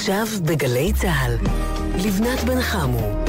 [0.00, 1.36] עכשיו בגלי צה"ל,
[2.04, 3.24] לבנת בן חמו.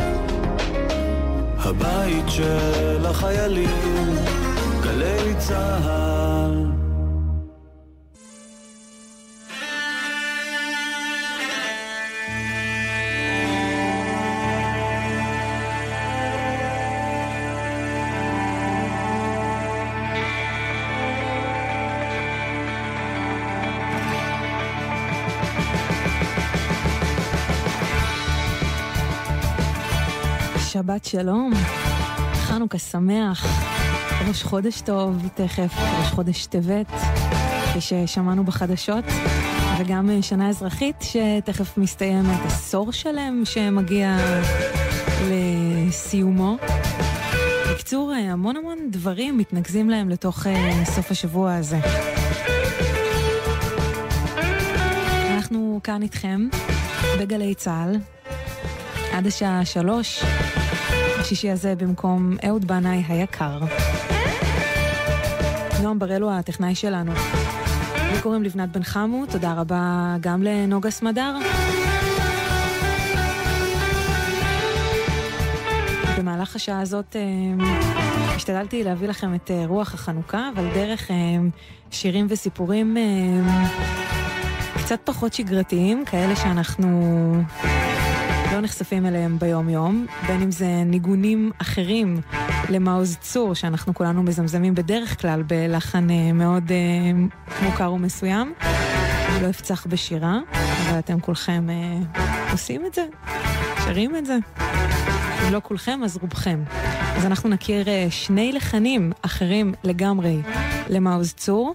[1.57, 4.15] הבית של החיילים,
[4.83, 6.10] גלי צה"ל.
[30.91, 31.51] שבת שלום,
[32.33, 33.45] חנוכה שמח,
[34.27, 36.91] ראש חודש טוב תכף, ראש חודש טבת,
[37.65, 39.05] כפי ששמענו בחדשות,
[39.79, 44.17] וגם שנה אזרחית שתכף מסתיימת, עשור שלם שמגיע
[45.29, 46.57] לסיומו.
[47.71, 51.79] בקיצור, המון המון דברים מתנקזים להם לתוך אה, סוף השבוע הזה.
[55.35, 56.47] אנחנו כאן איתכם
[57.19, 57.97] בגלי צה"ל.
[59.11, 60.23] עד השעה שלוש,
[61.21, 63.59] השישי הזה במקום אהוד בנאי היקר.
[65.83, 67.11] נועם בראלו הטכנאי שלנו.
[67.95, 71.37] לי קוראים לבנת בן חמו, תודה רבה גם לנוגה סמדר.
[76.17, 77.65] במהלך השעה הזאת אה,
[78.35, 81.15] השתדלתי להביא לכם את אה, רוח החנוכה, אבל דרך אה,
[81.91, 82.97] שירים וסיפורים
[84.77, 87.33] קצת פחות שגרתיים, כאלה שאנחנו
[88.61, 92.21] לא נחשפים אליהם ביום-יום, בין אם זה ניגונים אחרים
[92.69, 96.77] למעוז צור, שאנחנו כולנו מזמזמים בדרך כלל בלחן אה, מאוד אה,
[97.63, 98.53] מוכר ומסוים.
[98.61, 103.05] אני לא אפצח בשירה, אבל אתם כולכם אה, עושים את זה,
[103.85, 104.37] שרים את זה.
[105.47, 106.63] אם לא כולכם, אז רובכם.
[107.17, 110.37] אז אנחנו נכיר אה, שני לחנים אחרים לגמרי
[110.89, 111.73] למעוז צור,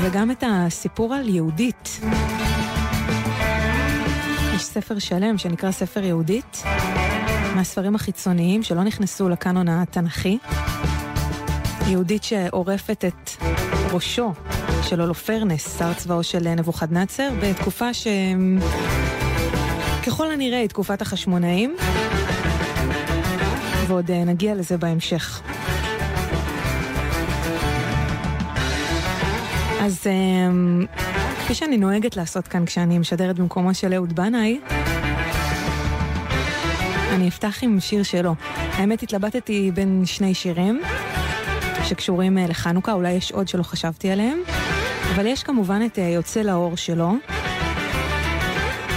[0.00, 2.00] וגם את הסיפור על יהודית.
[4.68, 6.62] יש ספר שלם שנקרא ספר יהודית,
[7.56, 10.38] מהספרים החיצוניים שלא נכנסו לקאנון התנ"כי.
[11.86, 13.30] יהודית שעורפת את
[13.92, 14.32] ראשו
[14.82, 18.06] של הולופרנס, שר צבאו של נבוכדנצר, בתקופה ש...
[20.06, 21.76] ככל הנראה היא תקופת החשמונאים,
[23.86, 25.42] ועוד אה, נגיע לזה בהמשך.
[29.80, 30.86] אז אמ,
[31.48, 34.60] כפי שאני נוהגת לעשות כאן כשאני משדרת במקומו של אהוד בנאי,
[37.14, 38.34] אני אפתח עם שיר שלו.
[38.54, 40.82] האמת, התלבטתי בין שני שירים
[41.84, 44.38] שקשורים אה, לחנוכה, אולי יש עוד שלא חשבתי עליהם,
[45.14, 47.12] אבל יש כמובן את אה, יוצא לאור שלו,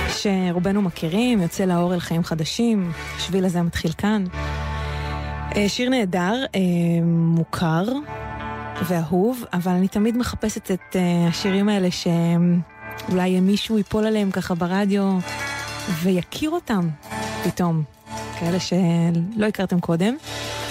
[0.10, 4.24] שרובנו מכירים, יוצא לאור אל חיים חדשים, השביל הזה מתחיל כאן.
[5.56, 6.46] אה, שיר נהדר,
[7.04, 7.84] מוכר,
[8.88, 15.18] ואהוב, אבל אני תמיד מחפשת את uh, השירים האלה שאולי מישהו ייפול עליהם ככה ברדיו
[16.04, 16.90] ויכיר אותם
[17.44, 17.84] פתאום,
[18.40, 20.16] כאלה שלא הכרתם קודם.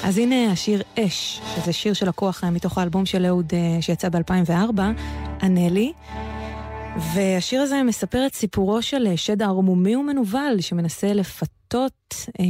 [0.04, 4.80] אז הנה השיר אש, שזה שיר של הכוח מתוך האלבום של אהוד uh, שיצא ב-2004,
[5.42, 5.92] ענה לי.
[6.96, 12.44] והשיר הזה מספר את סיפורו של אה, שד ערמומי ומנוול שמנסה לפתות אה,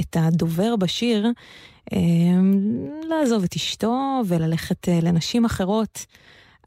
[0.00, 1.26] את הדובר בשיר
[3.08, 6.06] לעזוב את אשתו וללכת אה, לנשים אחרות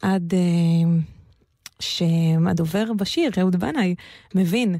[0.01, 0.99] עד אה,
[1.79, 3.95] שהדובר בשיר, אהוד בנאי,
[4.35, 4.75] מבין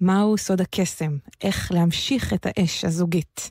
[0.00, 3.50] מהו סוד הקסם, איך להמשיך את האש הזוגית.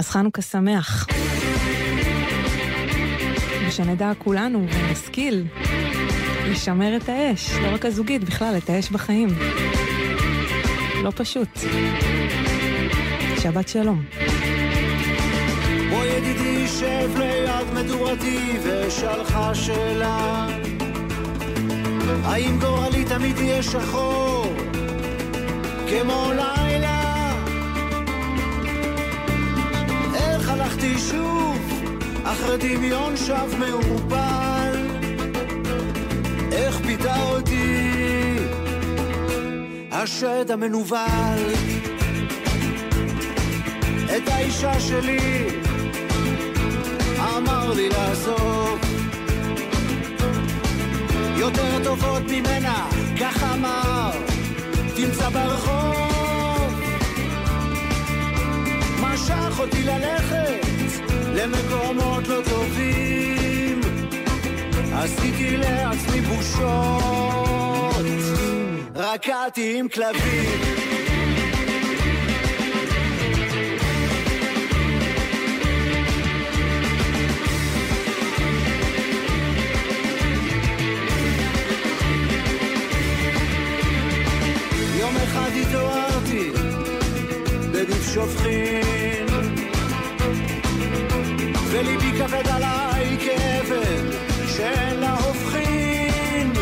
[0.00, 1.06] אז חנוכה שמח.
[3.68, 5.46] ושנדע כולנו ונשכיל
[6.50, 9.28] לשמר את האש, לא רק הזוגית, בכלל, את האש בחיים.
[11.02, 11.48] לא פשוט.
[13.42, 14.25] שבת שלום.
[15.96, 20.46] בוא ידידי שב ליד מדורתי ושאלך שאלה
[22.24, 24.54] האם גורלי תמיד יהיה שחור
[25.88, 27.32] כמו לילה?
[30.14, 31.82] איך הלכתי שוב
[32.24, 34.86] אחרי דמיון שב מעורפל
[36.52, 38.38] איך פיתה אותי
[39.92, 41.42] השד המנוול
[44.16, 45.65] את האישה שלי
[47.66, 48.80] אמר לי לעזוב
[51.36, 52.88] יותר טובות ממנה,
[53.20, 54.10] כך אמר,
[54.96, 56.80] תמצא ברחוב.
[59.00, 60.66] משך אותי ללכת
[61.34, 63.80] למקומות לא טובים.
[64.92, 68.06] עשיתי לעצמי בושות.
[68.96, 70.95] רקעתי עם כלבים
[85.26, 86.50] אחד התעוררתי
[87.72, 89.26] בגוף שופכין
[91.70, 94.10] וליבי כבד עליי כאבן
[94.56, 96.52] שאין לה הופכין.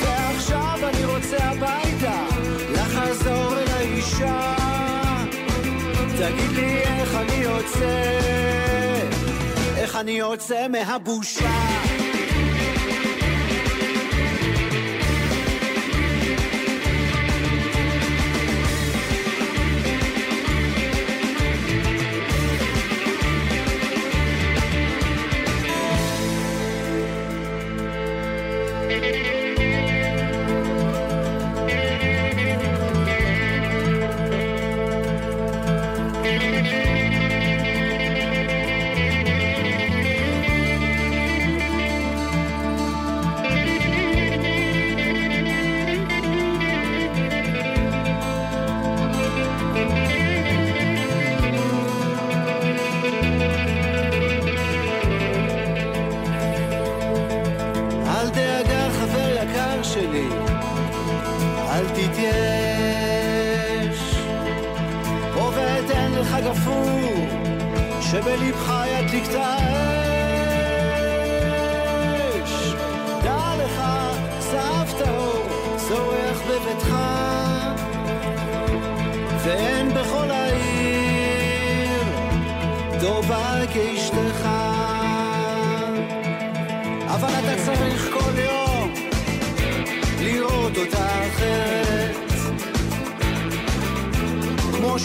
[0.00, 2.26] ועכשיו אני רוצה הביתה
[2.72, 4.54] לחזור אל האישה.
[6.18, 8.26] תגיד לי איך אני יוצא
[9.76, 11.95] איך אני יוצא מהבושה.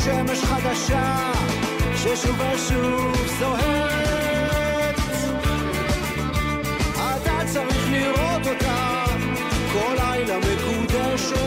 [0.05, 1.31] שמש חדשה
[1.95, 4.99] ששוב ושוב זוהרת.
[6.95, 9.05] אתה צריך לראות אותה
[9.73, 11.37] כל לילה מקודשת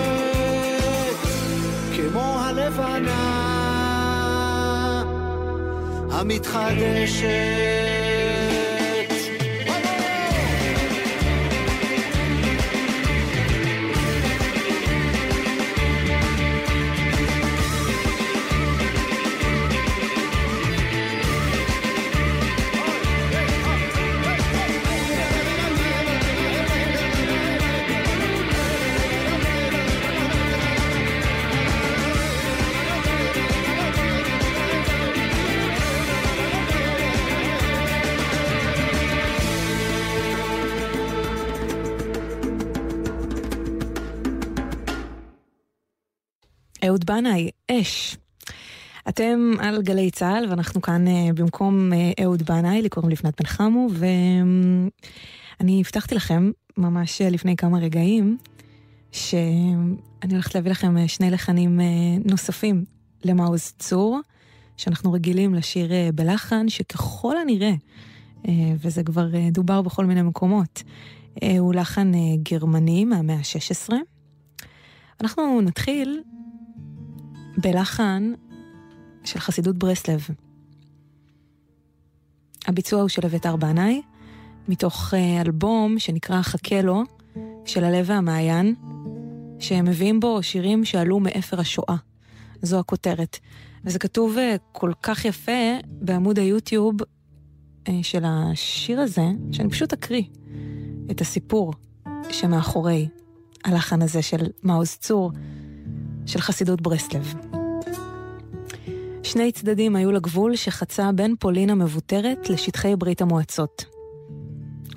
[1.96, 3.24] כמו הלבנה
[6.10, 7.83] המתחדשת
[47.14, 48.16] בנאי, אש.
[49.08, 53.46] אתם על גלי צה"ל, ואנחנו כאן uh, במקום uh, אהוד בנאי, לי קוראים לבנת בן
[53.46, 58.38] חמו, ואני הבטחתי לכם, ממש uh, לפני כמה רגעים,
[59.12, 62.84] שאני הולכת להביא לכם שני לחנים uh, נוספים
[63.24, 64.20] למעוז צור,
[64.76, 67.74] שאנחנו רגילים לשיר uh, בלחן, שככל הנראה,
[68.42, 70.82] uh, וזה כבר uh, דובר בכל מיני מקומות,
[71.34, 72.16] uh, הוא לחן uh,
[72.50, 73.92] גרמני מהמאה ה-16.
[75.20, 76.22] אנחנו נתחיל
[77.58, 78.32] בלחן
[79.24, 80.26] של חסידות ברסלב.
[82.66, 84.02] הביצוע הוא של אביתר בנאי,
[84.68, 87.02] מתוך אה, אלבום שנקרא חכה לו,
[87.64, 88.74] של הלב והמעיין,
[89.58, 91.96] שהם מביאים בו שירים שעלו מאפר השואה.
[92.62, 93.38] זו הכותרת.
[93.84, 96.94] וזה כתוב אה, כל כך יפה בעמוד היוטיוב
[97.88, 100.24] אה, של השיר הזה, שאני פשוט אקריא
[101.10, 101.72] את הסיפור
[102.30, 103.08] שמאחורי
[103.64, 105.32] הלחן הזה של מעוז צור.
[106.26, 107.34] של חסידות ברסלב.
[109.22, 113.84] שני צדדים היו לגבול שחצה בין פולין המבוטרת לשטחי ברית המועצות.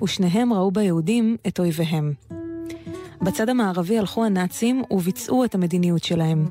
[0.02, 2.12] ושניהם ראו ביהודים את אויביהם.
[3.22, 6.46] בצד המערבי הלכו הנאצים וביצעו את המדיניות שלהם.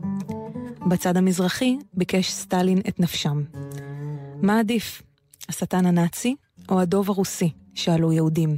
[0.88, 3.43] בצד המזרחי ביקש סטלין את נפשם.
[4.41, 5.01] מה עדיף,
[5.50, 6.36] השטן הנאצי
[6.69, 7.50] או הדוב הרוסי?
[7.74, 8.57] שאלו יהודים.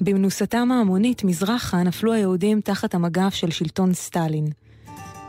[0.00, 4.46] במנוסתם ההמונית מזרחה נפלו היהודים תחת המגף של שלטון סטלין.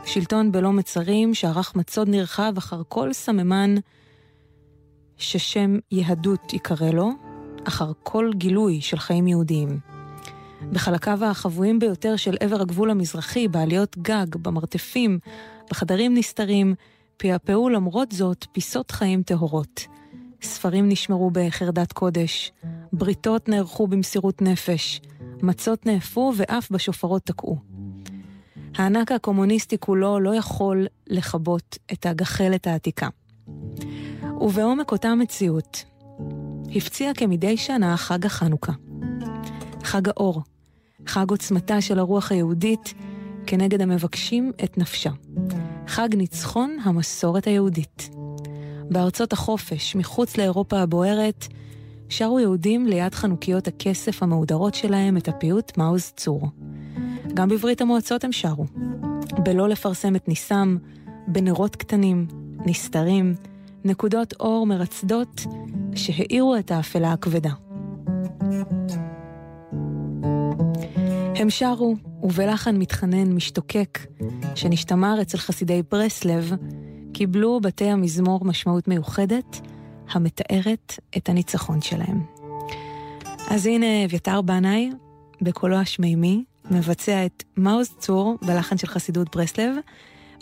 [0.04, 3.74] שלטון בלא מצרים שערך מצוד נרחב אחר כל סממן
[5.16, 7.10] ששם יהדות יקרא לו,
[7.64, 9.78] אחר כל גילוי של חיים יהודיים.
[10.72, 15.18] בחלקיו החבויים ביותר של עבר הגבול המזרחי, בעליות גג, במרתפים,
[15.70, 16.74] בחדרים נסתרים,
[17.16, 19.86] פעפעו למרות זאת פיסות חיים טהורות.
[20.42, 22.52] ספרים נשמרו בחרדת קודש,
[22.92, 25.00] בריתות נערכו במסירות נפש,
[25.42, 27.71] מצות נאפו ואף בשופרות תקעו.
[28.76, 33.08] הענק הקומוניסטי כולו לא יכול לכבות את הגחלת העתיקה.
[34.40, 35.84] ובעומק אותה מציאות,
[36.76, 38.72] הפציע כמדי שנה חג החנוכה.
[39.84, 40.42] חג האור,
[41.06, 42.94] חג עוצמתה של הרוח היהודית
[43.46, 45.10] כנגד המבקשים את נפשה.
[45.86, 48.10] חג ניצחון המסורת היהודית.
[48.90, 51.46] בארצות החופש, מחוץ לאירופה הבוערת,
[52.08, 56.48] שרו יהודים ליד חנוכיות הכסף המהודרות שלהם את הפיוט מעוז צור.
[57.34, 58.64] גם בברית המועצות הם שרו.
[59.38, 60.76] בלא לפרסם את ניסם,
[61.26, 62.26] בנרות קטנים,
[62.66, 63.34] נסתרים,
[63.84, 65.40] נקודות אור מרצדות
[65.94, 67.50] שהאירו את האפלה הכבדה.
[71.36, 73.98] הם שרו, ובלחן מתחנן משתוקק,
[74.54, 76.52] שנשתמר אצל חסידי ברסלב,
[77.12, 79.60] קיבלו בתי המזמור משמעות מיוחדת,
[80.10, 82.22] המתארת את הניצחון שלהם.
[83.50, 84.90] אז הנה אביתר בנאי,
[85.42, 89.76] בקולו השמימי, מבצע את מעוז צור בלחן של חסידות ברסלב,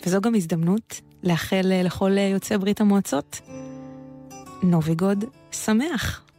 [0.05, 3.41] וזו גם הזדמנות לאחל לכל יוצאי ברית המועצות
[4.63, 6.30] נוביגוד שמח.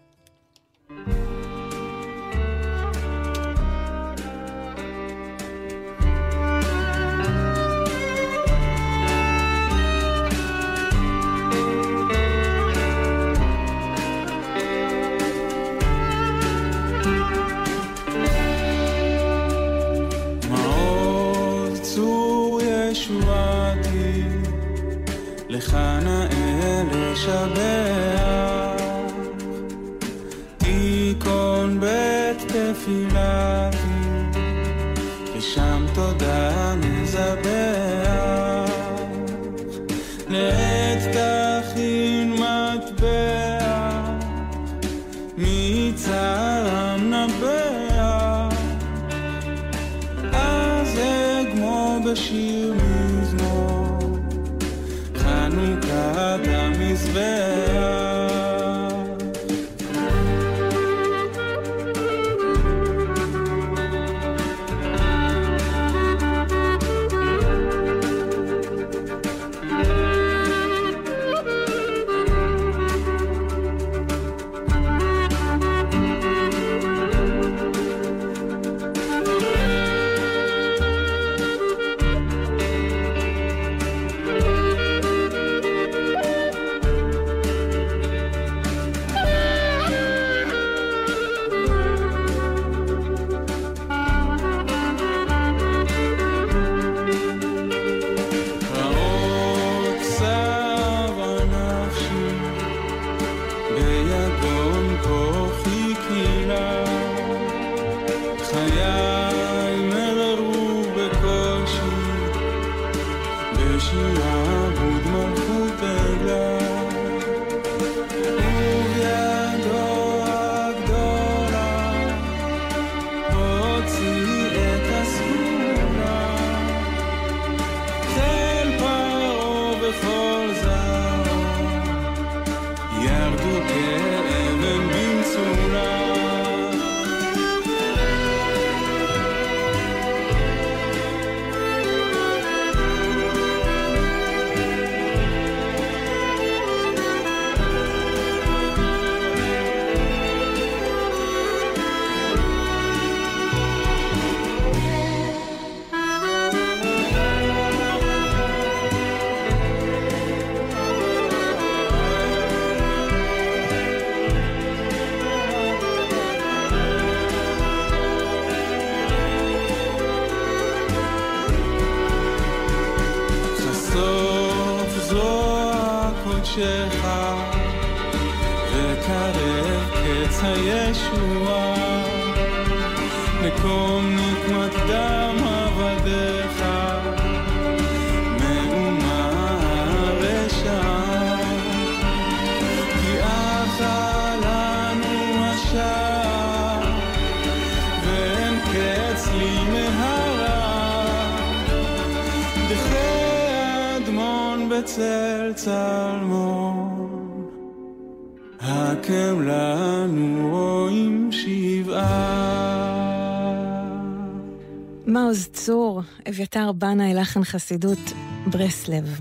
[216.28, 217.98] אביתר בנאי, לחן חסידות
[218.46, 219.20] ברסלב.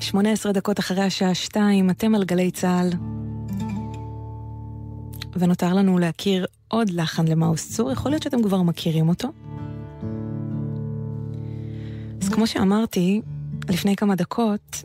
[0.00, 2.90] 18 דקות אחרי השעה 2, אתם על גלי צה"ל.
[5.36, 9.28] ונותר לנו להכיר עוד לחן למאוס צור, יכול להיות שאתם כבר מכירים אותו.
[12.22, 13.22] אז כמו שאמרתי
[13.68, 14.84] לפני כמה דקות,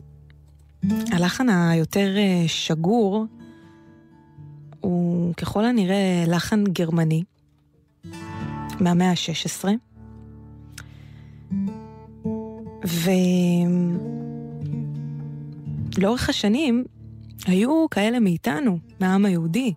[1.12, 3.26] הלחן היותר אה, שגור
[4.80, 7.24] הוא ככל הנראה לחן גרמני
[8.80, 9.64] מהמאה ה-16.
[15.96, 16.84] ולאורך השנים
[17.46, 19.72] היו כאלה מאיתנו, מהעם היהודי,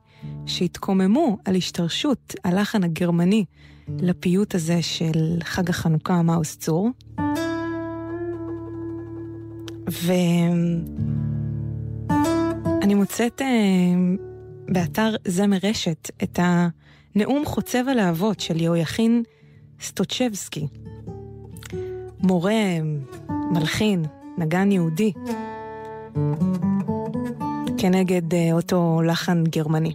[0.46, 3.46] שהתקוממו על השתרשות הלחן הגרמני
[4.00, 6.90] לפיוט הזה של חג החנוכה מאוס צור.
[12.80, 13.48] ואני מוצאת אה,
[14.68, 19.24] באתר זמר רשת את הנאום חוצב הלהבות של יהויכין
[19.82, 20.68] סטוצ'בסקי,
[22.20, 22.64] מורה,
[23.52, 24.06] מלחין,
[24.38, 25.14] נגן יהודי,
[27.78, 29.94] כנגד אה, אותו לחן גרמני.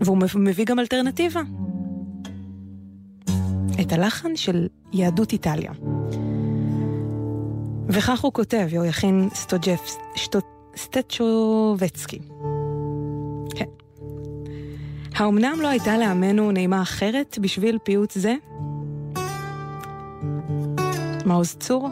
[0.00, 1.42] והוא מביא גם אלטרנטיבה.
[3.80, 5.72] את הלחן של יהדות איטליה.
[7.88, 9.28] וכך הוא כותב, יהויכין
[10.76, 12.18] סטצ'ובצקי.
[13.56, 13.64] כן.
[15.14, 18.34] האומנם לא הייתה לעמנו נעימה אחרת בשביל פיוט זה?
[21.24, 21.88] מעוז צור?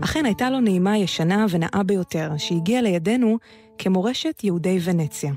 [0.00, 3.38] אכן הייתה לו נעימה ישנה ונאה ביותר, שהגיעה לידינו
[3.78, 5.32] כמורשת יהודי ונציה.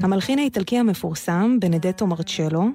[0.00, 2.68] המלחין האיטלקי המפורסם, בנדטו מרצ'לו,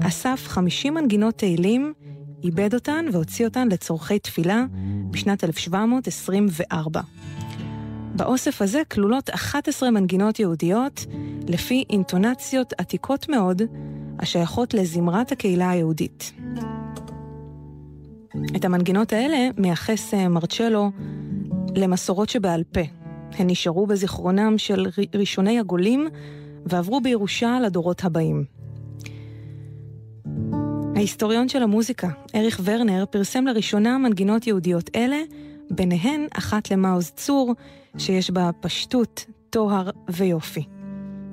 [0.00, 1.92] אסף 50 מנגינות תהילים,
[2.44, 4.64] איבד אותן והוציא אותן לצורכי תפילה
[5.10, 7.00] בשנת 1724.
[8.16, 11.06] באוסף הזה כלולות 11 מנגינות יהודיות
[11.48, 13.62] לפי אינטונציות עתיקות מאוד,
[14.18, 16.32] השייכות לזמרת הקהילה היהודית.
[18.56, 20.90] את המנגינות האלה מייחס אה, מרצ'לו
[21.76, 22.80] למסורות שבעל פה.
[23.38, 26.08] הן נשארו בזיכרונם של ראשוני הגולים
[26.66, 28.59] ועברו בירושה לדורות הבאים.
[31.00, 35.20] ההיסטוריון של המוזיקה, אריך ורנר, פרסם לראשונה מנגינות יהודיות אלה,
[35.70, 37.54] ביניהן אחת למעוז צור,
[37.98, 40.64] שיש בה פשטות, טוהר ויופי.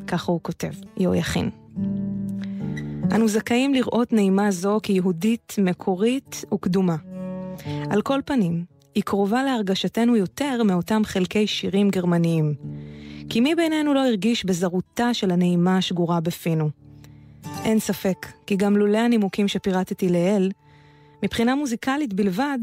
[0.08, 1.50] ככה הוא כותב, יהויכין.
[3.16, 6.96] אנו זכאים לראות נעימה זו כיהודית, מקורית וקדומה.
[7.90, 12.54] על כל פנים, היא קרובה להרגשתנו יותר מאותם חלקי שירים גרמניים.
[13.30, 16.87] כי מי בינינו לא הרגיש בזרותה של הנעימה השגורה בפינו?
[17.64, 20.52] אין ספק, כי גם לולא הנימוקים שפירטתי לעיל,
[21.24, 22.60] מבחינה מוזיקלית בלבד,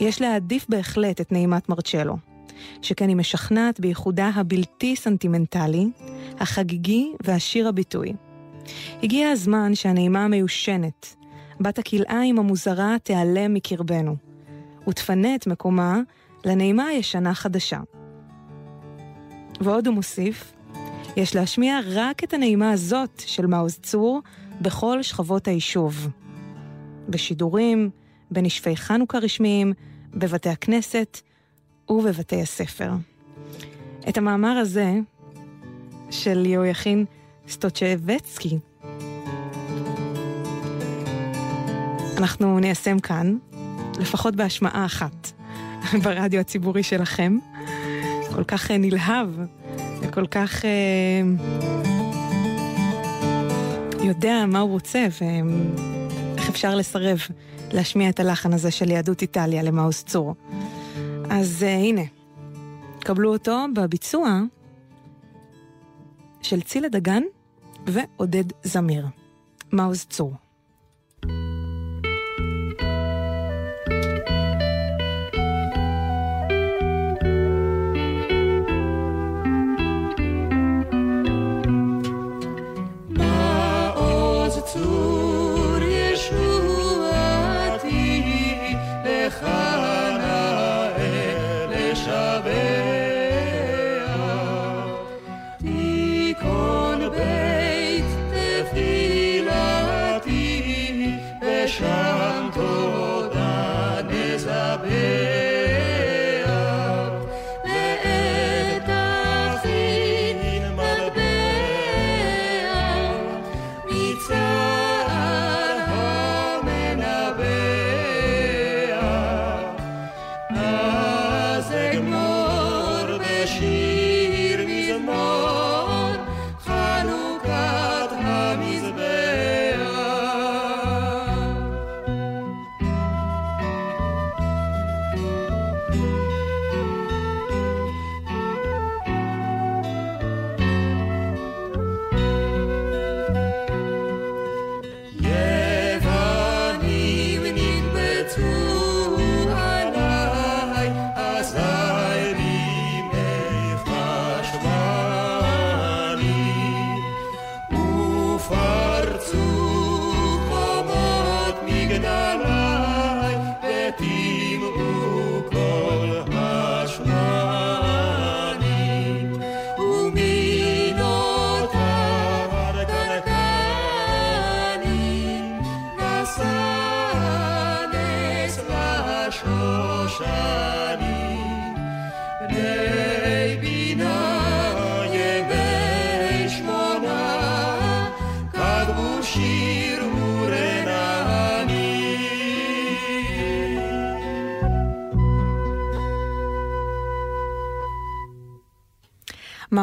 [0.00, 2.16] יש להעדיף בהחלט את נעימת מרצ'לו,
[2.82, 5.86] שכן היא משכנעת בייחודה הבלתי סנטימנטלי,
[6.40, 8.12] החגיגי והשיר הביטוי.
[9.02, 11.16] הגיע הזמן שהנעימה המיושנת,
[11.60, 14.16] בת הכלאיים המוזרה תיעלם מקרבנו,
[14.88, 16.00] ותפנה את מקומה
[16.44, 17.80] לנעימה הישנה-חדשה.
[19.60, 20.55] ועוד הוא מוסיף,
[21.16, 24.20] יש להשמיע רק את הנעימה הזאת של מעוז צור
[24.60, 26.08] בכל שכבות היישוב.
[27.08, 27.90] בשידורים,
[28.30, 29.72] בנשפי חנוכה רשמיים,
[30.14, 31.20] בבתי הכנסת
[31.88, 32.90] ובבתי הספר.
[34.08, 34.94] את המאמר הזה
[36.10, 37.04] של יהויכין
[37.48, 38.58] סטוצ'בצקי
[42.18, 43.36] אנחנו ניישם כאן,
[43.98, 45.32] לפחות בהשמעה אחת,
[46.02, 47.38] ברדיו הציבורי שלכם.
[48.34, 49.28] כל כך אה, נלהב
[50.16, 50.70] וכל כך אה,
[54.04, 57.18] יודע מה הוא רוצה ואיך אפשר לסרב
[57.72, 60.34] להשמיע את הלחן הזה של יהדות איטליה למאוס צור.
[61.30, 62.02] אז אה, הנה,
[63.00, 64.40] קבלו אותו בביצוע
[66.42, 67.22] של צילה דגן
[67.86, 69.06] ועודד זמיר.
[69.72, 70.45] מאוס צור.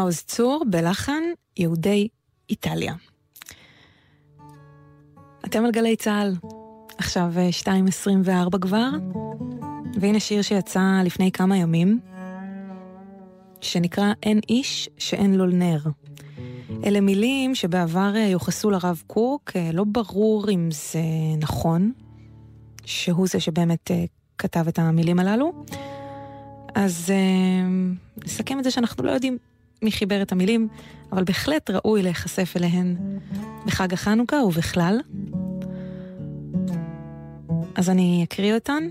[0.03, 1.23] מעוז צור בלחן
[1.57, 2.07] יהודי
[2.49, 2.93] איטליה.
[5.45, 6.33] אתם על גלי צה"ל,
[6.97, 7.33] עכשיו
[7.65, 8.89] 2.24 כבר,
[9.99, 11.99] והנה שיר שיצא לפני כמה ימים,
[13.61, 15.81] שנקרא אין איש שאין לו נר.
[16.85, 21.03] אלה מילים שבעבר יוחסו לרב קוק, לא ברור אם זה
[21.37, 21.91] נכון,
[22.85, 23.91] שהוא זה שבאמת
[24.37, 25.65] כתב את המילים הללו.
[26.75, 27.13] אז
[28.25, 29.37] נסכם את זה שאנחנו לא יודעים
[29.83, 30.67] מי חיבר את המילים,
[31.11, 32.95] אבל בהחלט ראוי להיחשף אליהן
[33.65, 34.99] בחג החנוכה ובכלל.
[37.75, 38.83] אז אני אקריא אותן,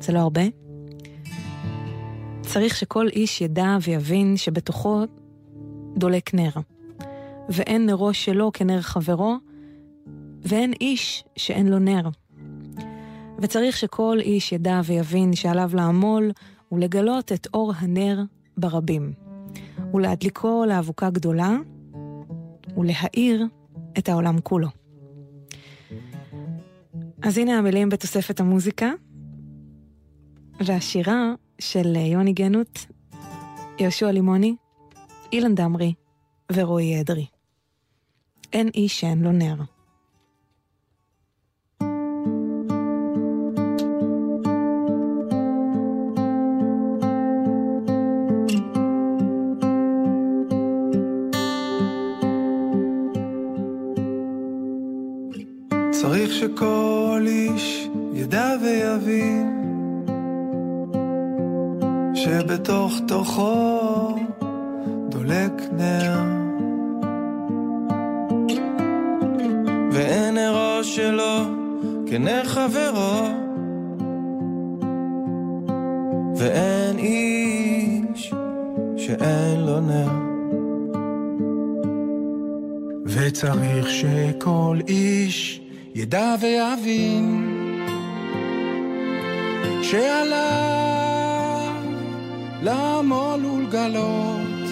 [0.00, 0.42] זה לא הרבה.
[2.42, 5.04] צריך שכל איש ידע ויבין שבתוכו
[5.96, 6.50] דולק נר,
[7.48, 9.36] ואין נרו שלו כנר חברו,
[10.42, 12.08] ואין איש שאין לו נר.
[13.38, 16.30] וצריך שכל איש ידע ויבין שעליו לעמול
[16.72, 18.22] ולגלות את אור הנר
[18.56, 19.25] ברבים.
[19.94, 21.56] ולהדליקו לאבוקה גדולה,
[22.76, 23.46] ולהאיר
[23.98, 24.68] את העולם כולו.
[27.22, 28.90] אז הנה המילים בתוספת המוזיקה,
[30.60, 32.86] והשירה של יוני גנות,
[33.78, 34.56] יהושע לימוני,
[35.32, 35.94] אילן דמרי
[36.52, 37.26] ורועי אדרי.
[38.52, 39.75] אין איש שאין לו נר.
[56.40, 59.66] שכל איש ידע ויבין
[62.14, 64.16] שבתוך תוכו
[65.08, 66.18] דולק נר.
[69.92, 71.38] ואין נרו שלו
[72.06, 73.28] כנר חברו
[76.36, 78.34] ואין איש
[78.96, 80.10] שאין לו נר.
[83.06, 85.65] וצריך שכל איש
[85.98, 87.26] ידע ויבין
[89.82, 91.72] שעליו
[92.62, 94.66] לעמול ולגלות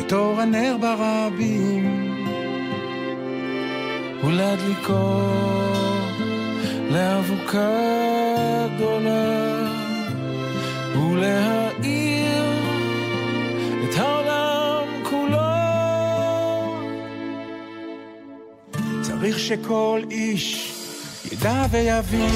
[0.00, 2.14] את אור הנר ברבים
[4.24, 5.20] ולהדליקו
[6.90, 7.68] לאבוקה
[8.76, 9.66] גדולה
[10.94, 12.09] ולהאיר
[19.20, 20.72] צריך שכל איש
[21.32, 22.30] ידע ויבין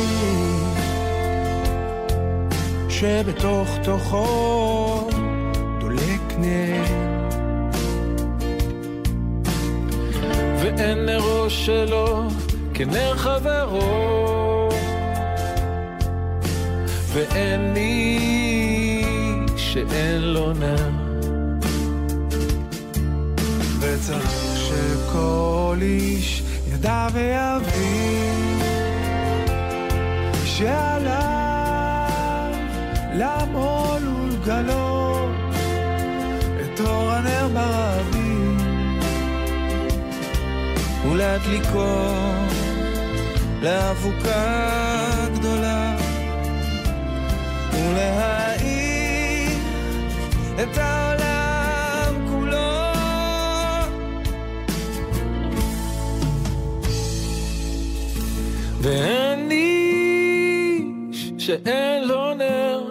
[2.89, 5.09] שבתוך תוכו
[5.81, 6.85] דולק נר.
[10.61, 12.29] ואין נרו שלו
[12.75, 14.69] כנר חברו.
[17.13, 19.05] ואין מי
[19.57, 20.91] שאין לו נר.
[23.81, 26.44] וצריך שכל איש
[26.85, 28.59] ידע ויבין
[30.45, 31.15] שעליו
[33.15, 35.31] לעמול ולגלות
[36.61, 38.59] את אור הנר ברבים
[41.11, 42.13] ולהדליקו
[43.63, 44.77] לאבוקה
[45.35, 45.97] גדולה
[47.73, 49.59] ולהאיר
[50.63, 51.14] את העולם
[58.85, 62.84] ואין איש שאין לו נר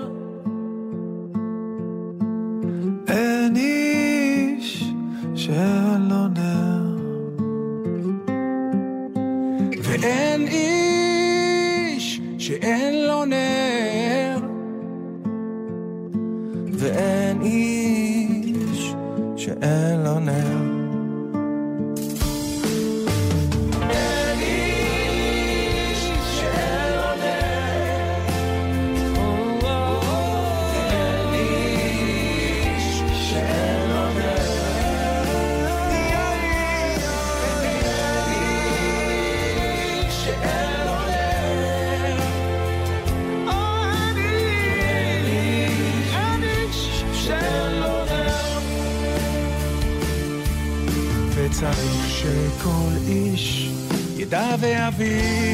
[55.00, 55.53] ידע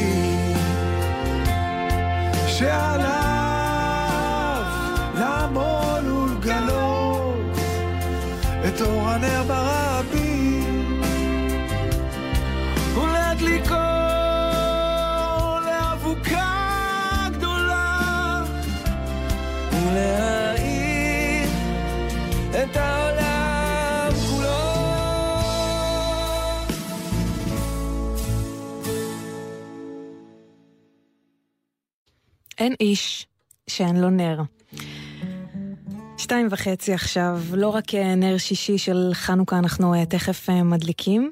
[36.40, 41.30] שתיים וחצי עכשיו, לא רק אה, נר שישי של חנוכה אנחנו אה, תכף אה, מדליקים,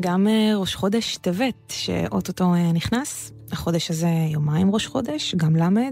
[0.00, 3.32] גם ראש חודש טבת, שאו-טו-טו נכנס.
[3.52, 5.90] החודש הזה יומיים ראש חודש, גם ל'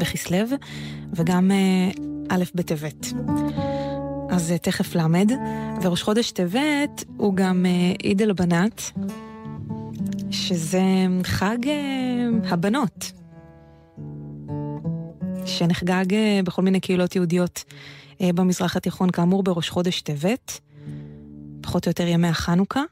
[0.00, 0.56] בכסלו,
[1.12, 1.50] וגם
[2.28, 3.06] א' בטבת.
[4.30, 5.00] אז תכף ל',
[5.82, 7.66] וראש חודש טבת הוא גם
[7.98, 8.82] عيد البنات,
[10.30, 10.82] שזה
[11.22, 11.58] חג
[12.44, 13.21] הבנות.
[15.46, 17.64] שנחגג אה, בכל מיני קהילות יהודיות
[18.20, 20.60] אה, במזרח התיכון, כאמור בראש חודש טבת,
[21.60, 22.82] פחות או יותר ימי החנוכה.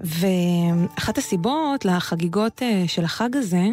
[0.00, 3.64] ואחת הסיבות לחגיגות אה, של החג הזה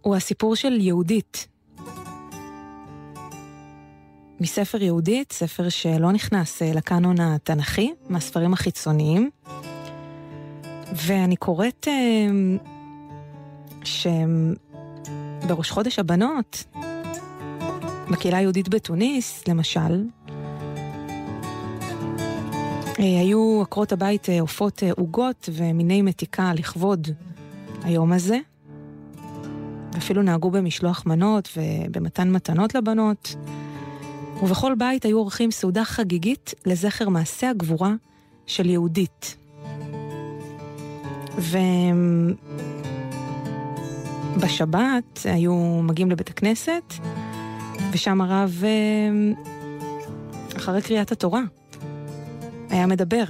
[0.00, 1.48] הוא הסיפור של יהודית.
[4.40, 9.30] מספר יהודית, ספר שלא נכנס לקאנון התנ"כי, מהספרים החיצוניים.
[10.92, 11.88] ואני קוראת
[13.84, 14.54] שהם
[15.46, 16.64] בראש חודש הבנות,
[18.10, 20.04] בקהילה היהודית בתוניס, למשל,
[22.98, 27.08] אה, היו עקרות הבית אה, עופות אה, עוגות ומיני מתיקה לכבוד
[27.82, 28.38] היום הזה.
[29.98, 33.34] אפילו נהגו במשלוח מנות ובמתן מתנות לבנות.
[34.42, 37.94] ובכל בית היו עורכים סעודה חגיגית לזכר מעשה הגבורה
[38.46, 39.36] של יהודית.
[41.38, 41.58] ו...
[44.42, 46.94] בשבת היו מגיעים לבית הכנסת,
[47.92, 49.32] ושם הרב, אה,
[50.56, 51.42] אחרי קריאת התורה,
[52.70, 53.24] היה מדבר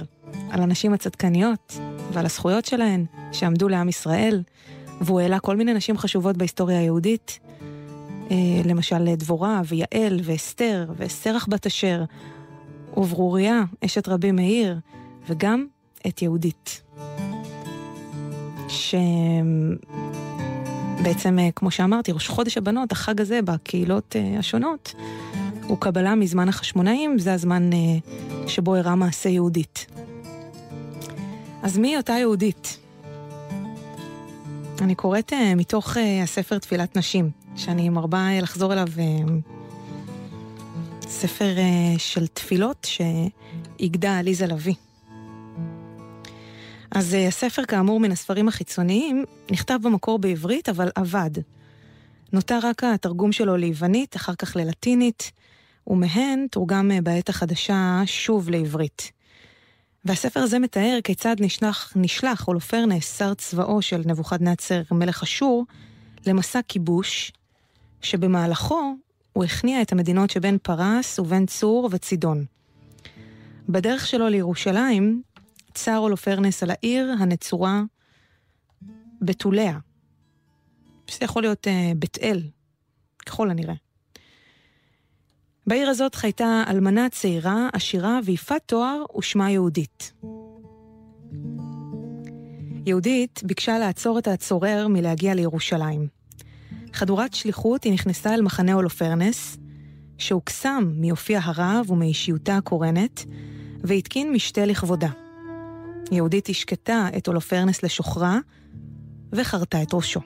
[0.49, 1.79] על הנשים הצדקניות
[2.13, 4.43] ועל הזכויות שלהן שעמדו לעם ישראל,
[5.01, 7.39] והוא העלה כל מיני נשים חשובות בהיסטוריה היהודית,
[8.31, 12.03] אה, למשל דבורה ויעל ואסתר וסרח בת אשר
[12.97, 14.79] וברוריה, אשת רבי מאיר,
[15.27, 15.65] וגם
[16.07, 16.81] את יהודית.
[18.67, 18.95] ש...
[21.03, 24.95] בעצם, אה, כמו שאמרתי, ראש חודש הבנות, החג הזה בקהילות אה, השונות,
[25.63, 27.77] הוא קבלה מזמן החשמונאים, זה הזמן אה,
[28.47, 29.85] שבו אירע מעשה יהודית.
[31.63, 32.77] אז מי אותה יהודית?
[34.81, 38.87] אני קוראת מתוך הספר תפילת נשים, שאני מרבה לחזור אליו,
[41.01, 41.55] ספר
[41.97, 44.86] של תפילות שאיגדה עליזה לביא.
[46.97, 51.29] אז uh, הספר, כאמור, מן הספרים החיצוניים, נכתב במקור בעברית, אבל עבד.
[52.33, 55.31] נותר רק התרגום שלו ליוונית, אחר כך ללטינית,
[55.87, 59.11] ומהן תורגם uh, בעת החדשה שוב לעברית.
[60.05, 65.65] והספר הזה מתאר כיצד נשלח, נשלח הולופרנס, שר צבאו של נבוכדנצר מלך אשור,
[66.25, 67.31] למסע כיבוש,
[68.01, 68.95] שבמהלכו
[69.33, 72.45] הוא הכניע את המדינות שבין פרס ובין צור וצידון.
[73.69, 75.21] בדרך שלו לירושלים,
[75.77, 77.81] צר הולופרנס על העיר הנצורה
[79.21, 79.79] בתוליה.
[81.07, 82.41] שזה יכול להיות uh, בית אל,
[83.25, 83.73] ככל הנראה.
[85.67, 90.13] בעיר הזאת חייתה אלמנה צעירה, עשירה ויפת תואר ושמה יהודית.
[92.85, 96.07] יהודית ביקשה לעצור את הצורר מלהגיע לירושלים.
[96.93, 99.57] חדורת שליחות היא נכנסה אל מחנה הולופרנס,
[100.17, 103.25] שהוקסם מיופיע הרב ומאישיותה הקורנת,
[103.83, 105.26] והתקין משתה לכבודה.
[106.11, 108.39] יהודית השקטה את הולופרנס לשוחרה
[109.31, 110.19] וחרתה את ראשו.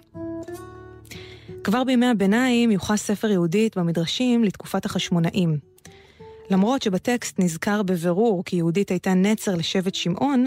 [1.63, 5.57] כבר בימי הביניים יוחס ספר יהודית במדרשים לתקופת החשמונאים.
[6.49, 10.45] למרות שבטקסט נזכר בבירור כי יהודית הייתה נצר לשבט שמעון,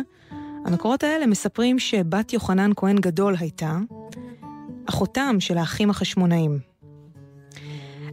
[0.65, 3.79] המקורות האלה מספרים שבת יוחנן כהן גדול הייתה,
[4.87, 6.59] אחותם של האחים החשמונאים.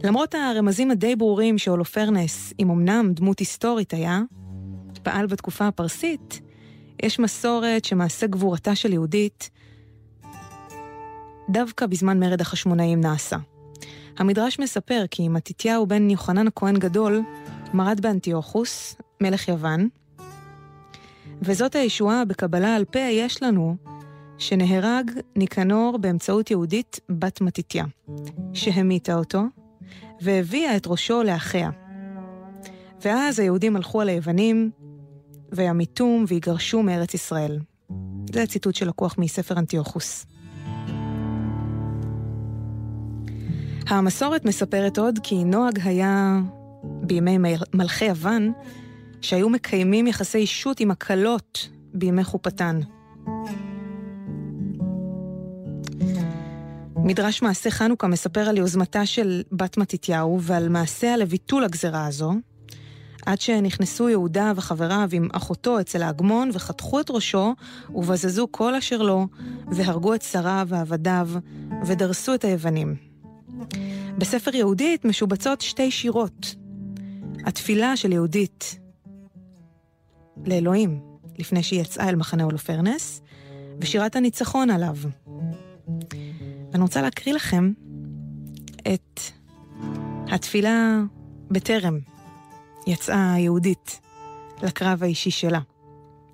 [0.04, 4.20] למרות הרמזים הדי ברורים שהולופרנס, אם אמנם דמות היסטורית היה,
[5.02, 6.40] פעל בתקופה הפרסית,
[7.02, 9.50] יש מסורת שמעשה גבורתה של יהודית
[11.48, 13.36] דווקא בזמן מרד החשמונאים נעשה.
[14.18, 17.22] המדרש מספר כי מתתיהו בן יוחנן הכהן גדול
[17.74, 19.88] מרד באנטיוכוס, מלך יוון,
[21.42, 23.76] וזאת הישועה בקבלה על פה יש לנו
[24.38, 27.84] שנהרג ניקנור באמצעות יהודית בת מתתיה,
[28.54, 29.42] שהמיתה אותו
[30.20, 31.70] והביאה את ראשו לאחיה.
[33.04, 34.70] ואז היהודים הלכו על היוונים,
[35.52, 37.58] וימיתום ויגרשו מארץ ישראל.
[38.32, 40.26] זה הציטוט שלקוח מספר אנטיוכוס.
[43.88, 46.40] המסורת מספרת עוד כי נוהג היה
[46.82, 47.38] בימי
[47.74, 48.52] מלכי יוון,
[49.20, 52.80] שהיו מקיימים יחסי אישות עם הכלות בימי חופתן.
[56.96, 62.32] מדרש מעשה חנוכה מספר על יוזמתה של בת מתתיהו ועל מעשיה לביטול הגזרה הזו,
[63.26, 67.54] עד שנכנסו יהודה וחבריו עם אחותו אצל האגמון וחתכו את ראשו
[67.94, 69.26] ובזזו כל אשר לו
[69.66, 71.28] והרגו את שריו ועבדיו
[71.86, 72.96] ודרסו את היוונים.
[74.18, 76.54] בספר יהודית משובצות שתי שירות.
[77.44, 78.78] התפילה של יהודית
[80.46, 81.00] לאלוהים
[81.38, 83.22] לפני שהיא יצאה אל מחנה הולופרנס,
[83.80, 84.96] ושירת הניצחון עליו.
[86.72, 87.72] ואני רוצה להקריא לכם
[88.94, 89.20] את
[90.28, 91.02] התפילה
[91.50, 91.98] בטרם
[92.86, 94.00] יצאה היהודית
[94.62, 95.60] לקרב האישי שלה,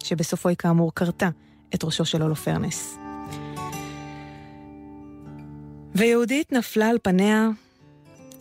[0.03, 1.29] שבסופו היא כאמור כרתה
[1.75, 2.99] את ראשו של הולופרנס.
[5.95, 7.49] ויהודית נפלה על פניה,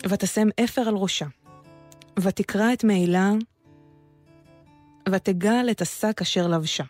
[0.08, 1.26] ותשם אפר על ראשה,
[2.18, 3.32] ותקרע את מעילה,
[5.08, 6.84] ותגל את השק אשר לבשה.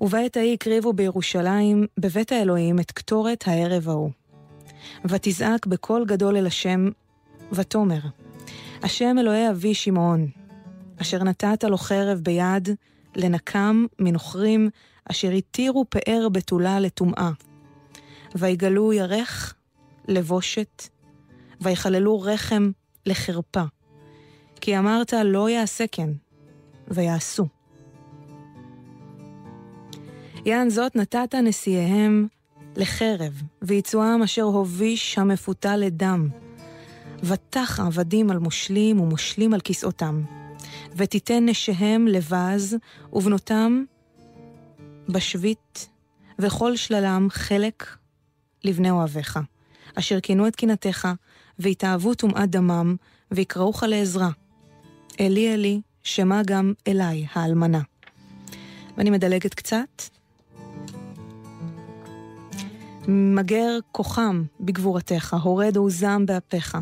[0.00, 4.10] ובעת ההיא הקריבו בירושלים, בבית האלוהים, את קטורת הערב ההוא.
[5.04, 6.88] ותזעק בקול גדול אל השם,
[7.52, 8.00] ותאמר,
[8.82, 10.28] השם אלוהי אבי שמעון,
[11.02, 12.68] אשר נתת לו חרב ביד,
[13.16, 14.70] לנקם מנוכרים,
[15.10, 17.30] אשר התירו פאר בתולה לטומאה.
[18.34, 19.54] ויגלו ירך
[20.08, 20.88] לבושת,
[21.60, 22.70] ויחללו רחם
[23.06, 23.62] לחרפה.
[24.60, 26.10] כי אמרת לא יעשה כן,
[26.88, 27.46] ויעשו.
[30.46, 32.26] יען זאת נתת נשיאיהם
[32.76, 36.28] לחרב, ויצואם אשר הוביש המפותה לדם.
[37.22, 40.22] ותח עבדים על מושלים ומושלים על כסאותם.
[40.96, 42.76] ותיתן נשיהם לבז,
[43.12, 43.84] ובנותם
[45.08, 45.88] בשבית,
[46.38, 47.96] וכל שללם חלק
[48.64, 49.38] לבני אוהביך,
[49.94, 51.08] אשר כינו את קנאתך,
[51.58, 52.96] והתאהבו טומאת דמם,
[53.30, 54.30] ויקראוך לעזרה.
[55.20, 57.80] אלי אלי, שמע גם אליי, האלמנה.
[58.96, 60.02] ואני מדלגת קצת.
[63.08, 66.76] מגר כוחם בגבורתך, הורד עוזם באפיך.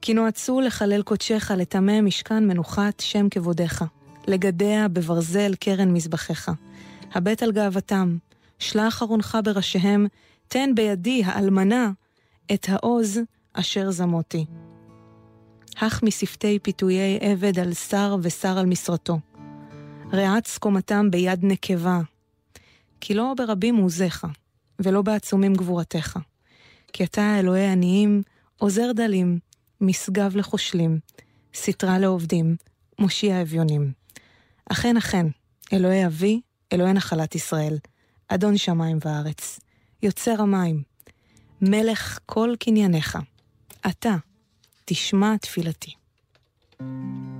[0.00, 3.84] כי נועצו לחלל קודשך, לטמא משכן מנוחת שם כבודיך,
[4.26, 6.50] לגדע בברזל קרן מזבחיך.
[7.14, 8.16] הבט על גאוותם,
[8.58, 10.06] שלח ארונך בראשיהם,
[10.48, 11.90] תן בידי האלמנה
[12.54, 13.20] את העוז
[13.52, 14.44] אשר זמותי.
[15.76, 19.18] הך משפתי פיתויי עבד על שר ושר על משרתו.
[20.12, 22.00] רעץ קומתם ביד נקבה.
[23.00, 24.26] כי לא ברבים עוזיך,
[24.78, 26.18] ולא בעצומים גבורתך.
[26.92, 28.22] כי אתה אלוהי עניים,
[28.56, 29.38] עוזר דלים,
[29.80, 31.00] משגב לחושלים,
[31.54, 32.56] סטרה לעובדים,
[32.98, 33.92] מושיע אביונים.
[34.72, 35.26] אכן אכן,
[35.72, 36.40] אלוהי אבי,
[36.72, 37.78] אלוהי נחלת ישראל,
[38.28, 39.60] אדון שמיים וארץ,
[40.02, 40.82] יוצר המים,
[41.62, 43.18] מלך כל קנייניך,
[43.86, 44.16] אתה,
[44.84, 45.94] תשמע תפילתי.
[46.80, 47.37] אנא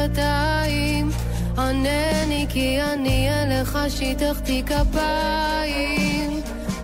[0.00, 1.10] בורא בשפתיים,
[1.58, 6.40] ענני כי אני אליך שיטחתי כפיים.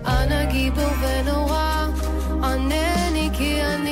[0.06, 1.86] אנא גיבור ונורא,
[2.42, 3.85] ענני כי אני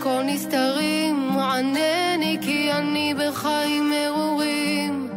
[0.00, 5.10] צופה כל נסתרים, ענני כי אני בחיים מרורים.